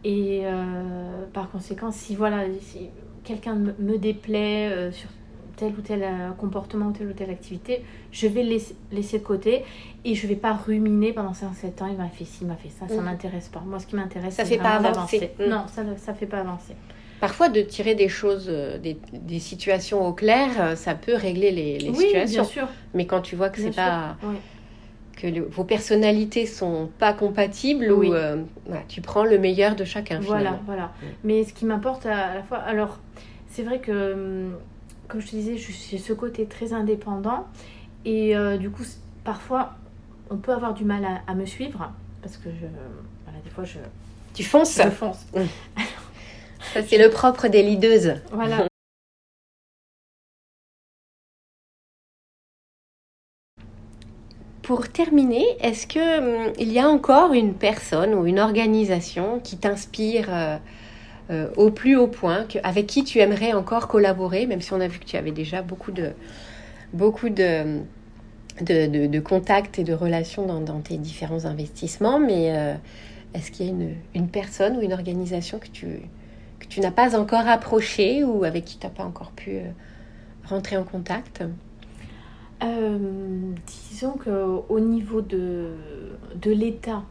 Et 0.04 0.42
euh, 0.44 1.24
par 1.32 1.50
conséquent, 1.50 1.90
si 1.90 2.14
voilà, 2.14 2.44
si 2.60 2.90
quelqu'un 3.24 3.54
me 3.54 3.96
déplaît 3.96 4.68
euh, 4.70 4.92
sur 4.92 5.08
tel 5.56 5.72
ou 5.72 5.80
tel 5.80 6.02
euh, 6.02 6.30
comportement 6.36 6.88
ou 6.88 6.92
telle 6.92 7.08
ou 7.08 7.12
telle 7.14 7.30
activité, 7.30 7.82
je 8.12 8.26
vais 8.26 8.42
le 8.42 8.58
laisser, 8.92 9.18
de 9.18 9.24
côté 9.24 9.64
et 10.04 10.14
je 10.14 10.26
vais 10.26 10.36
pas 10.36 10.52
ruminer 10.52 11.14
pendant 11.14 11.32
5-7 11.32 11.82
ans, 11.82 11.86
il 11.90 11.96
m'a 11.96 12.08
fait 12.08 12.24
ci, 12.24 12.38
il 12.42 12.48
m'a 12.48 12.56
fait 12.56 12.68
ça, 12.68 12.86
ça 12.86 13.00
mm. 13.00 13.04
m'intéresse 13.04 13.48
pas. 13.48 13.62
Moi, 13.64 13.78
ce 13.78 13.86
qui 13.86 13.96
m'intéresse, 13.96 14.38
c'est 14.44 14.58
pas 14.58 14.74
avancer. 14.74 15.30
Mm. 15.38 15.48
Non, 15.48 15.64
ça 15.68 15.82
ne 15.82 15.94
fait 15.94 16.26
pas 16.26 16.40
avancer. 16.40 16.74
Parfois, 17.20 17.48
de 17.48 17.62
tirer 17.62 17.94
des 17.94 18.08
choses, 18.08 18.48
des, 18.48 18.98
des, 19.12 19.38
situations 19.38 20.06
au 20.06 20.12
clair, 20.12 20.76
ça 20.76 20.94
peut 20.94 21.14
régler 21.14 21.52
les, 21.52 21.78
les 21.78 21.88
oui, 21.88 21.96
situations. 21.96 22.42
Bien 22.42 22.50
sûr. 22.50 22.68
Mais 22.92 23.06
quand 23.06 23.22
tu 23.22 23.34
vois 23.34 23.48
que 23.48 23.62
c'est 23.62 23.74
pas 23.74 24.16
que 25.14 25.40
vos 25.40 25.64
personnalités 25.64 26.46
sont 26.46 26.90
pas 26.98 27.12
compatibles 27.12 27.90
ou 27.90 28.12
euh, 28.12 28.42
tu 28.88 29.00
prends 29.00 29.24
le 29.24 29.38
meilleur 29.38 29.76
de 29.76 29.84
chacun. 29.84 30.20
Voilà, 30.20 30.58
voilà. 30.66 30.92
Mais 31.22 31.44
ce 31.44 31.52
qui 31.52 31.64
m'importe 31.64 32.06
à, 32.06 32.34
la 32.34 32.42
fois, 32.42 32.58
alors 32.58 32.98
c'est 33.48 33.62
vrai 33.62 33.78
que, 33.78 34.12
hum, 34.12 34.54
comme 35.08 35.20
je 35.20 35.26
te 35.26 35.36
disais, 35.36 35.56
j'ai 35.56 35.98
ce 35.98 36.12
côté 36.12 36.46
très 36.46 36.72
indépendant 36.72 37.46
et 38.04 38.36
euh, 38.36 38.56
du 38.56 38.70
coup, 38.70 38.84
parfois, 39.24 39.74
on 40.30 40.36
peut 40.36 40.52
avoir 40.52 40.74
du 40.74 40.84
mal 40.84 41.06
à, 41.26 41.34
me 41.34 41.46
suivre 41.46 41.92
parce 42.22 42.36
que 42.36 42.50
je, 42.50 42.66
voilà, 43.24 43.38
des 43.44 43.50
fois, 43.50 43.64
je. 43.64 43.78
Tu 44.34 44.42
fonces. 44.42 44.80
Je 44.82 44.90
fonce. 44.90 45.26
Ça, 46.72 46.82
c'est 46.82 46.98
le 46.98 47.10
propre 47.10 47.48
des 47.48 47.62
leadeuses. 47.62 48.14
Voilà. 48.32 48.66
Pour 54.64 54.88
terminer, 54.88 55.44
est-ce 55.60 55.86
que 55.86 56.46
hum, 56.46 56.52
il 56.58 56.72
y 56.72 56.78
a 56.78 56.88
encore 56.88 57.34
une 57.34 57.52
personne 57.52 58.14
ou 58.14 58.26
une 58.26 58.40
organisation 58.40 59.38
qui 59.38 59.58
t'inspire 59.58 60.28
euh, 60.30 60.56
euh, 61.30 61.48
au 61.56 61.70
plus 61.70 61.96
haut 61.96 62.06
point, 62.06 62.46
avec 62.62 62.86
qui 62.86 63.04
tu 63.04 63.18
aimerais 63.18 63.52
encore 63.52 63.88
collaborer, 63.88 64.46
même 64.46 64.62
si 64.62 64.72
on 64.72 64.80
a 64.80 64.88
vu 64.88 64.98
que 64.98 65.04
tu 65.04 65.18
avais 65.18 65.32
déjà 65.32 65.60
beaucoup 65.60 65.92
de 65.92 66.12
beaucoup 66.94 67.28
de 67.28 67.80
de, 68.62 69.20
contacts 69.20 69.78
et 69.78 69.84
de 69.84 69.92
relations 69.92 70.46
dans, 70.46 70.80
tes 70.80 70.96
différents 70.96 71.44
investissements, 71.44 72.18
mais 72.18 72.56
euh, 72.56 72.74
est-ce 73.34 73.50
qu'il 73.50 73.66
y 73.66 73.68
a 73.68 73.72
une, 73.72 73.94
une, 74.14 74.28
personne 74.28 74.76
ou 74.78 74.80
une 74.80 74.92
organisation 74.92 75.58
que 75.58 75.66
tu, 75.66 75.88
que 76.60 76.66
tu 76.68 76.80
n'as 76.80 76.92
pas 76.92 77.18
encore 77.18 77.48
approchée 77.48 78.24
ou 78.24 78.44
avec 78.44 78.64
qui 78.64 78.78
tu 78.78 78.86
n'as 78.86 78.92
pas 78.92 79.04
encore 79.04 79.32
pu 79.32 79.58
rentrer 80.48 80.76
en 80.78 80.84
contact? 80.84 81.42
Euh, 82.64 83.52
disons 83.66 84.12
qu'au 84.12 84.80
niveau 84.80 85.20
de, 85.20 85.72
de 86.40 86.50
l'État, 86.50 87.02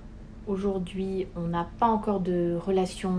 aujourd'hui, 0.47 1.27
on 1.35 1.47
n'a 1.47 1.67
pas 1.79 1.87
encore 1.87 2.19
de 2.19 2.57
relation 2.65 3.11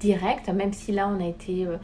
directe, 0.00 0.48
même 0.48 0.72
si 0.72 0.92
là, 0.92 1.08
on 1.08 1.22
a 1.22 1.26
été... 1.26 1.66
Euh, 1.66 1.76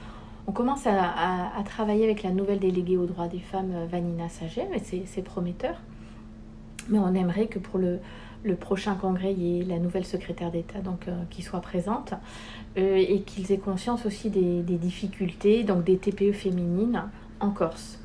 on 0.47 0.53
commence 0.53 0.87
à, 0.87 1.63
travailler 1.65 2.05
avec 2.05 2.23
la 2.23 2.31
nouvelle 2.31 2.59
déléguée 2.59 2.99
aux 2.99 3.07
droits 3.07 3.29
des 3.29 3.39
femmes, 3.39 3.73
euh, 3.75 3.87
Vanina 3.91 4.29
Saget, 4.29 4.69
mais 4.71 4.83
c'est 5.07 5.23
prometteur. 5.23 5.77
Mais 6.91 6.99
on 6.99 7.15
aimerait 7.15 7.47
que 7.47 7.59
pour 7.59 7.79
le, 7.79 7.99
le 8.43 8.55
prochain 8.55 8.95
congrès, 8.95 9.33
il 9.33 9.43
y 9.43 9.61
ait 9.61 9.65
la 9.65 9.79
nouvelle 9.79 10.05
secrétaire 10.05 10.51
d'État 10.51 10.81
qui 11.31 11.41
soit 11.41 11.61
présente 11.61 12.13
et 12.77 13.23
qu'ils 13.23 13.53
aient 13.53 13.59
conscience 13.59 14.05
aussi 14.05 14.29
des, 14.29 14.61
des, 14.61 14.77
difficultés 14.77 15.65
donc 15.65 15.83
des 15.85 15.97
TPE 15.97 16.33
féminines 16.33 17.05
en 17.41 17.49
Corse. 17.49 17.99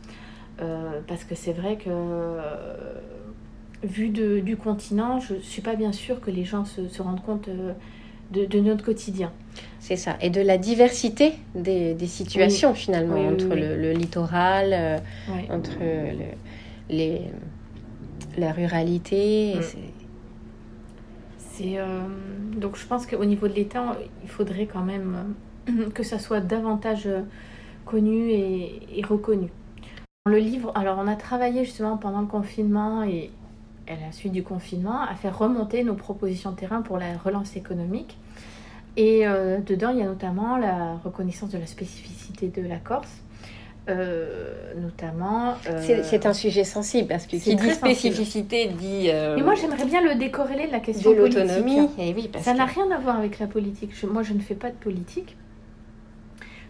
Euh, 0.61 0.99
parce 1.07 1.23
que 1.23 1.35
c'est 1.35 1.53
vrai 1.53 1.77
que 1.77 1.89
vu 3.83 4.09
du 4.09 4.57
continent, 4.57 5.19
je 5.19 5.35
ne 5.35 5.39
suis 5.39 5.61
pas 5.61 5.75
bien 5.75 5.91
sûre 5.91 6.19
que 6.19 6.31
les 6.31 6.43
gens 6.43 6.65
se, 6.65 7.01
rendent 7.01 7.23
compte 7.23 7.47
euh, 7.47 7.73
de, 8.31 8.59
notre 8.59 8.83
quotidien. 8.83 9.31
C'est 9.79 9.95
ça. 9.95 10.17
Et 10.21 10.29
de 10.29 10.41
la 10.41 10.57
diversité 10.57 11.33
des, 11.55 11.95
situations 12.07 12.73
finalement, 12.73 13.27
entre 13.27 13.55
le, 13.55 13.91
littoral, 13.93 14.73
euh, 14.73 14.97
entre 15.49 15.77
les, 16.89 17.21
la 18.37 18.51
ruralité. 18.51 19.55
Mm. 19.55 19.61
C'est, 21.37 21.77
euh, 21.77 22.01
donc 22.57 22.77
je 22.77 22.85
pense 22.85 23.05
qu'au 23.05 23.25
niveau 23.25 23.47
de 23.47 23.53
l'État, 23.53 23.97
il 24.23 24.29
faudrait 24.29 24.65
quand 24.65 24.83
même 24.83 25.35
que 25.93 26.03
ça 26.03 26.19
soit 26.19 26.41
davantage 26.41 27.07
connu 27.85 28.29
et, 28.29 28.81
et 28.97 29.03
reconnu. 29.03 29.49
Le 30.29 30.37
livre, 30.37 30.71
alors 30.75 30.97
on 30.99 31.07
a 31.07 31.15
travaillé 31.15 31.65
justement 31.65 31.97
pendant 31.97 32.21
le 32.21 32.27
confinement 32.27 33.03
et, 33.03 33.31
à 33.87 33.93
la 33.93 34.11
suite 34.11 34.31
du 34.31 34.43
confinement, 34.43 35.01
à 35.01 35.15
faire 35.15 35.37
remonter 35.37 35.83
nos 35.83 35.95
propositions 35.95 36.51
de 36.51 36.55
terrain 36.55 36.81
pour 36.81 36.97
la 36.97 37.17
relance 37.17 37.55
économique. 37.55 38.17
Et 38.95 39.27
euh, 39.27 39.57
dedans, 39.59 39.89
il 39.89 39.99
y 39.99 40.01
a 40.01 40.05
notamment 40.05 40.57
la 40.57 40.95
reconnaissance 41.03 41.49
de 41.49 41.57
la 41.57 41.65
spécificité 41.65 42.47
de 42.47 42.67
la 42.67 42.77
Corse. 42.77 43.21
Euh, 43.87 44.73
notamment. 44.79 45.55
Euh, 45.67 46.03
c'est 46.03 46.27
un 46.27 46.33
sujet 46.33 46.63
sensible 46.63 47.07
parce 47.07 47.25
que 47.25 47.37
qui 47.37 47.55
dit 47.55 47.71
spécificité 47.71 48.67
dit. 48.67 49.09
Mais 49.11 49.41
moi, 49.41 49.55
j'aimerais 49.55 49.85
bien 49.85 50.01
le 50.01 50.13
décorréler 50.13 50.67
de 50.67 50.71
la 50.71 50.79
question 50.79 51.11
de 51.11 51.15
l'autonomie. 51.15 51.89
Oui, 51.97 52.29
ça 52.39 52.53
n'a 52.53 52.65
rien 52.65 52.91
à 52.91 52.99
voir 52.99 53.17
avec 53.17 53.39
la 53.39 53.47
politique. 53.47 53.91
moi, 54.03 54.21
je 54.21 54.33
ne 54.33 54.39
fais 54.41 54.53
pas 54.53 54.69
de 54.69 54.75
politique. 54.75 55.35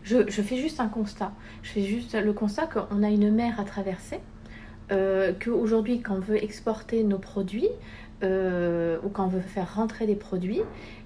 Je, 0.10 0.28
je, 0.28 0.42
fais 0.42 0.58
juste 0.58 0.80
un 0.80 0.88
constat. 0.88 1.32
Je 1.62 1.70
fais 1.70 1.84
juste 1.84 2.16
le 2.16 2.34
constat 2.34 2.66
qu'on 2.66 3.04
a 3.04 3.10
une 3.10 3.32
mer 3.32 3.60
à 3.60 3.64
traverser 3.64 4.20
euh, 4.92 5.34
qu'aujourd'hui, 5.40 6.02
quand 6.02 6.16
on 6.16 6.20
veut 6.20 6.44
exporter 6.44 7.04
nos 7.04 7.20
produits 7.20 7.70
euh, 8.24 8.98
ou 9.04 9.10
quand 9.10 9.26
on 9.26 9.30
veut 9.30 9.40
faire 9.40 9.76
rentrer 9.76 10.08
des 10.08 10.16
produits, 10.16 10.62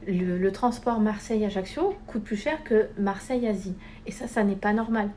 le, 0.07 0.49
transport 0.51 0.99
Marseille-Ajaccio 0.99 1.93
coûte 2.07 2.23
plus 2.23 2.37
cher 2.37 2.63
que 2.63 2.87
Marseille-Asie. 2.97 3.75
Et 4.05 4.11
ça, 4.11 4.27
ça 4.27 4.43
n'est 4.43 4.55
pas 4.55 4.73
normal. 4.73 5.09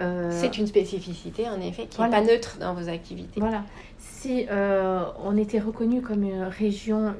Euh, 0.00 0.30
c'est 0.32 0.56
une 0.58 0.66
spécificité, 0.66 1.48
en 1.48 1.60
effet, 1.60 1.86
qui 1.86 2.00
n'est 2.00 2.08
pas 2.08 2.22
neutre 2.22 2.58
dans 2.60 2.74
vos 2.74 2.88
activités. 2.88 3.40
Voilà. 3.40 3.64
Si 3.98 4.46
on 4.50 5.36
était 5.36 5.58
reconnu 5.58 6.02
comme 6.02 6.22
une 6.22 6.44
région 6.44 7.14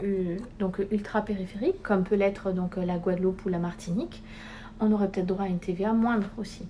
donc 0.58 0.80
ultra 0.90 1.22
périphérique, 1.22 1.82
comme 1.82 2.04
peut 2.04 2.14
l'être 2.14 2.52
donc 2.52 2.76
la 2.76 2.98
Guadeloupe 2.98 3.44
ou 3.44 3.48
la 3.48 3.58
Martinique, 3.58 4.22
on 4.82 4.92
aurait 4.92 5.08
peut-être 5.08 5.26
droit 5.26 5.44
à 5.44 5.48
une 5.48 5.58
TVA 5.58 5.92
moindre 5.92 6.28
aussi 6.38 6.64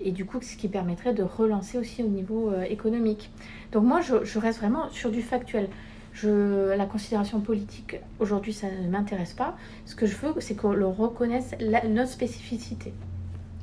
et 0.00 0.12
du 0.12 0.24
coup 0.24 0.40
ce 0.40 0.56
qui 0.56 0.68
permettrait 0.68 1.14
de 1.14 1.22
relancer 1.22 1.78
aussi 1.78 2.02
au 2.02 2.08
niveau 2.08 2.50
euh, 2.50 2.62
économique. 2.62 3.30
Donc 3.72 3.84
moi 3.84 4.00
je, 4.00 4.38
reste 4.38 4.58
vraiment 4.60 4.88
sur 4.90 5.10
du 5.10 5.22
factuel. 5.22 5.68
Je, 6.12 6.76
la 6.76 6.86
considération 6.86 7.40
politique 7.40 7.96
aujourd'hui 8.20 8.52
ça 8.52 8.68
ne 8.70 8.88
m'intéresse 8.88 9.32
pas. 9.32 9.56
Ce 9.86 9.94
que 9.94 10.06
je 10.06 10.16
veux 10.16 10.34
c'est 10.38 10.54
qu'on 10.54 10.92
reconnaisse 10.92 11.54
notre 11.88 12.10
spécificité. 12.10 12.92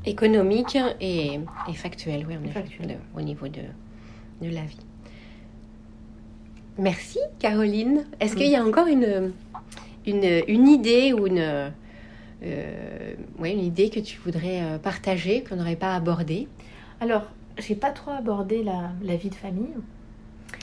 Économique 0.05 0.77
et, 0.99 1.39
et 1.69 1.73
factuelle, 1.73 2.25
oui, 2.27 2.35
au 3.15 3.21
niveau 3.21 3.47
de, 3.47 3.61
de 4.41 4.49
la 4.49 4.63
vie. 4.63 4.79
Merci 6.79 7.19
Caroline. 7.37 8.05
Est-ce 8.19 8.35
qu'il 8.35 8.49
y 8.49 8.55
a 8.55 8.65
encore 8.65 8.87
une, 8.87 9.31
une, 10.07 10.41
une 10.47 10.67
idée 10.67 11.13
ou 11.13 11.27
une, 11.27 11.71
ouais, 12.41 13.53
une 13.53 13.59
idée 13.59 13.89
que 13.89 13.99
tu 13.99 14.19
voudrais 14.19 14.63
euh, 14.63 14.77
partager, 14.77 15.43
qu'on 15.43 15.57
n'aurait 15.57 15.75
pas 15.75 15.95
abordée 15.95 16.47
Alors, 16.99 17.29
j'ai 17.57 17.75
pas 17.75 17.91
trop 17.91 18.11
abordé 18.11 18.63
la, 18.63 18.91
la, 19.03 19.15
vie 19.15 19.29
de 19.29 19.35
famille. 19.35 19.73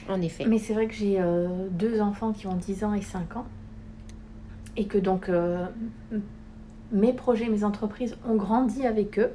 En 0.09 0.21
effet. 0.21 0.45
Mais 0.47 0.59
c'est 0.59 0.75
vrai 0.75 0.87
que 0.87 0.95
j'ai 0.95 1.21
euh, 1.21 1.69
deux 1.71 2.01
enfants 2.01 2.33
qui 2.33 2.47
ont 2.47 2.55
10 2.55 2.85
ans 2.85 2.95
et 2.95 3.03
5 3.03 3.37
ans. 3.37 3.47
Et 4.77 4.87
que 4.87 4.99
donc, 4.99 5.29
mes 6.93 7.13
projets, 7.13 7.49
mes 7.49 7.65
entreprises 7.65 8.17
ont 8.29 8.37
grandi 8.37 8.87
avec 8.87 9.19
eux. 9.19 9.33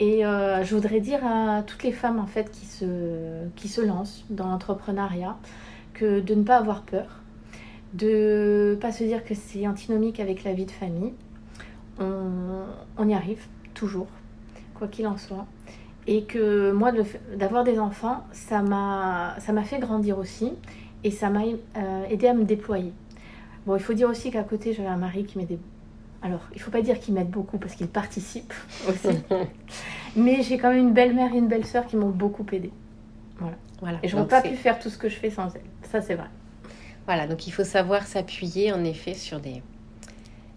Et 0.00 0.20
je 0.20 0.74
voudrais 0.74 1.00
dire 1.00 1.24
à 1.24 1.62
toutes 1.62 1.82
les 1.82 1.92
femmes 1.92 2.18
en 2.18 2.26
fait 2.26 2.50
qui 2.50 2.66
se, 2.66 3.46
qui 3.56 3.68
se 3.68 3.80
lancent 3.80 4.26
dans 4.28 4.48
l'entrepreneuriat 4.48 5.38
que 5.94 6.20
de 6.20 6.34
ne 6.34 6.42
pas 6.42 6.58
avoir 6.58 6.82
peur, 6.82 7.22
de 7.94 8.72
ne 8.74 8.74
pas 8.74 8.92
se 8.92 9.04
dire 9.04 9.24
que 9.24 9.34
c'est 9.34 9.66
antinomique 9.66 10.20
avec 10.20 10.44
la 10.44 10.52
vie 10.52 10.66
de 10.66 10.72
famille, 10.72 11.14
on, 12.00 13.08
y 13.08 13.14
arrive 13.14 13.42
toujours, 13.74 14.08
quoi 14.74 14.88
qu'il 14.88 15.06
en 15.06 15.16
soit. 15.16 15.46
Et 16.06 16.24
que 16.24 16.72
moi, 16.72 16.92
d'avoir 17.36 17.64
des 17.64 17.78
enfants, 17.78 18.24
ça 18.32 18.60
m'a 18.60 19.64
fait 19.64 19.78
grandir 19.78 20.18
aussi 20.18 20.52
et 21.02 21.10
ça 21.10 21.30
m'a 21.30 21.42
euh, 21.76 22.04
aidé 22.08 22.26
à 22.26 22.34
me 22.34 22.44
déployer. 22.44 22.92
Bon, 23.66 23.76
il 23.76 23.82
faut 23.82 23.94
dire 23.94 24.08
aussi 24.08 24.30
qu'à 24.30 24.42
côté, 24.42 24.72
j'avais 24.72 24.88
un 24.88 24.96
mari 24.96 25.24
qui 25.24 25.38
m'aidait. 25.38 25.58
Alors, 26.22 26.40
il 26.54 26.60
faut 26.60 26.70
pas 26.70 26.82
dire 26.82 26.98
qu'il 26.98 27.14
m'aide 27.14 27.30
beaucoup 27.30 27.58
parce 27.58 27.74
qu'il 27.74 27.88
participe 27.88 28.52
aussi. 28.88 29.18
Mais 30.16 30.42
j'ai 30.42 30.58
quand 30.58 30.70
même 30.70 30.88
une 30.88 30.94
belle-mère 30.94 31.34
et 31.34 31.38
une 31.38 31.48
belle-sœur 31.48 31.86
qui 31.86 31.96
m'ont 31.96 32.10
beaucoup 32.10 32.46
aidé. 32.52 32.70
Voilà. 33.38 33.56
voilà. 33.80 33.98
Et 34.02 34.08
je 34.08 34.16
n'aurais 34.16 34.28
pas 34.28 34.42
pu 34.42 34.54
faire 34.54 34.78
tout 34.78 34.88
ce 34.88 34.98
que 34.98 35.08
je 35.08 35.16
fais 35.16 35.30
sans 35.30 35.54
elle. 35.54 35.62
Ça, 35.90 36.00
c'est 36.00 36.14
vrai. 36.14 36.28
Voilà, 37.06 37.26
donc 37.26 37.46
il 37.46 37.50
faut 37.50 37.64
savoir 37.64 38.06
s'appuyer 38.06 38.72
en 38.72 38.82
effet 38.84 39.12
sur 39.12 39.40
des, 39.40 39.62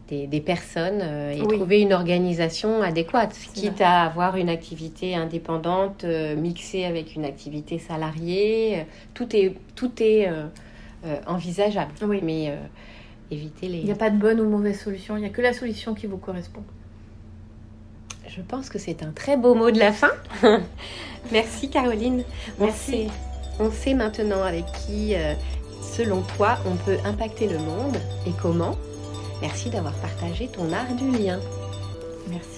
des, 0.07 0.41
personnes 0.41 1.01
euh, 1.01 1.31
et 1.31 1.39
trouver 1.39 1.81
une 1.81 1.93
organisation 1.93 2.81
adéquate, 2.81 3.35
quitte 3.53 3.81
à 3.81 4.03
avoir 4.03 4.37
une 4.37 4.49
activité 4.49 5.15
indépendante 5.15 6.03
euh, 6.03 6.35
mixée 6.35 6.85
avec 6.85 7.15
une 7.15 7.25
activité 7.25 7.77
salariée. 7.77 8.85
tout 9.13 9.35
est, 9.35 9.53
tout 9.75 9.91
est 9.99 10.27
euh, 10.27 10.47
envisageable. 11.25 11.91
Oui. 12.01 12.19
Mais 12.23 12.57
éviter 13.31 13.67
les... 13.67 13.79
Il 13.79 13.85
n'y 13.85 13.91
a 13.91 13.95
pas 13.95 14.09
de 14.09 14.17
bonne 14.17 14.39
ou 14.39 14.49
mauvaise 14.49 14.79
solution, 14.79 15.17
il 15.17 15.21
n'y 15.21 15.25
a 15.25 15.29
que 15.29 15.41
la 15.41 15.53
solution 15.53 15.93
qui 15.93 16.07
vous 16.07 16.17
correspond. 16.17 16.63
Je 18.27 18.41
pense 18.41 18.69
que 18.69 18.77
c'est 18.77 19.03
un 19.03 19.11
très 19.11 19.35
beau 19.35 19.55
mot 19.55 19.71
de 19.71 19.79
la 19.79 19.91
fin. 19.91 20.11
Merci 21.31 21.69
Caroline. 21.69 22.23
Merci. 22.59 23.07
On 23.59 23.71
sait 23.71 23.93
maintenant 23.93 24.43
avec 24.43 24.65
qui, 24.85 25.15
selon 25.81 26.21
toi, 26.21 26.59
on 26.65 26.75
peut 26.75 26.97
impacter 27.05 27.47
le 27.47 27.57
monde 27.57 27.97
et 28.27 28.31
comment. 28.39 28.77
Merci 29.41 29.69
d'avoir 29.69 29.93
partagé 29.93 30.47
ton 30.47 30.71
art 30.73 30.93
du 30.95 31.11
lien. 31.11 31.39
Merci. 32.27 32.56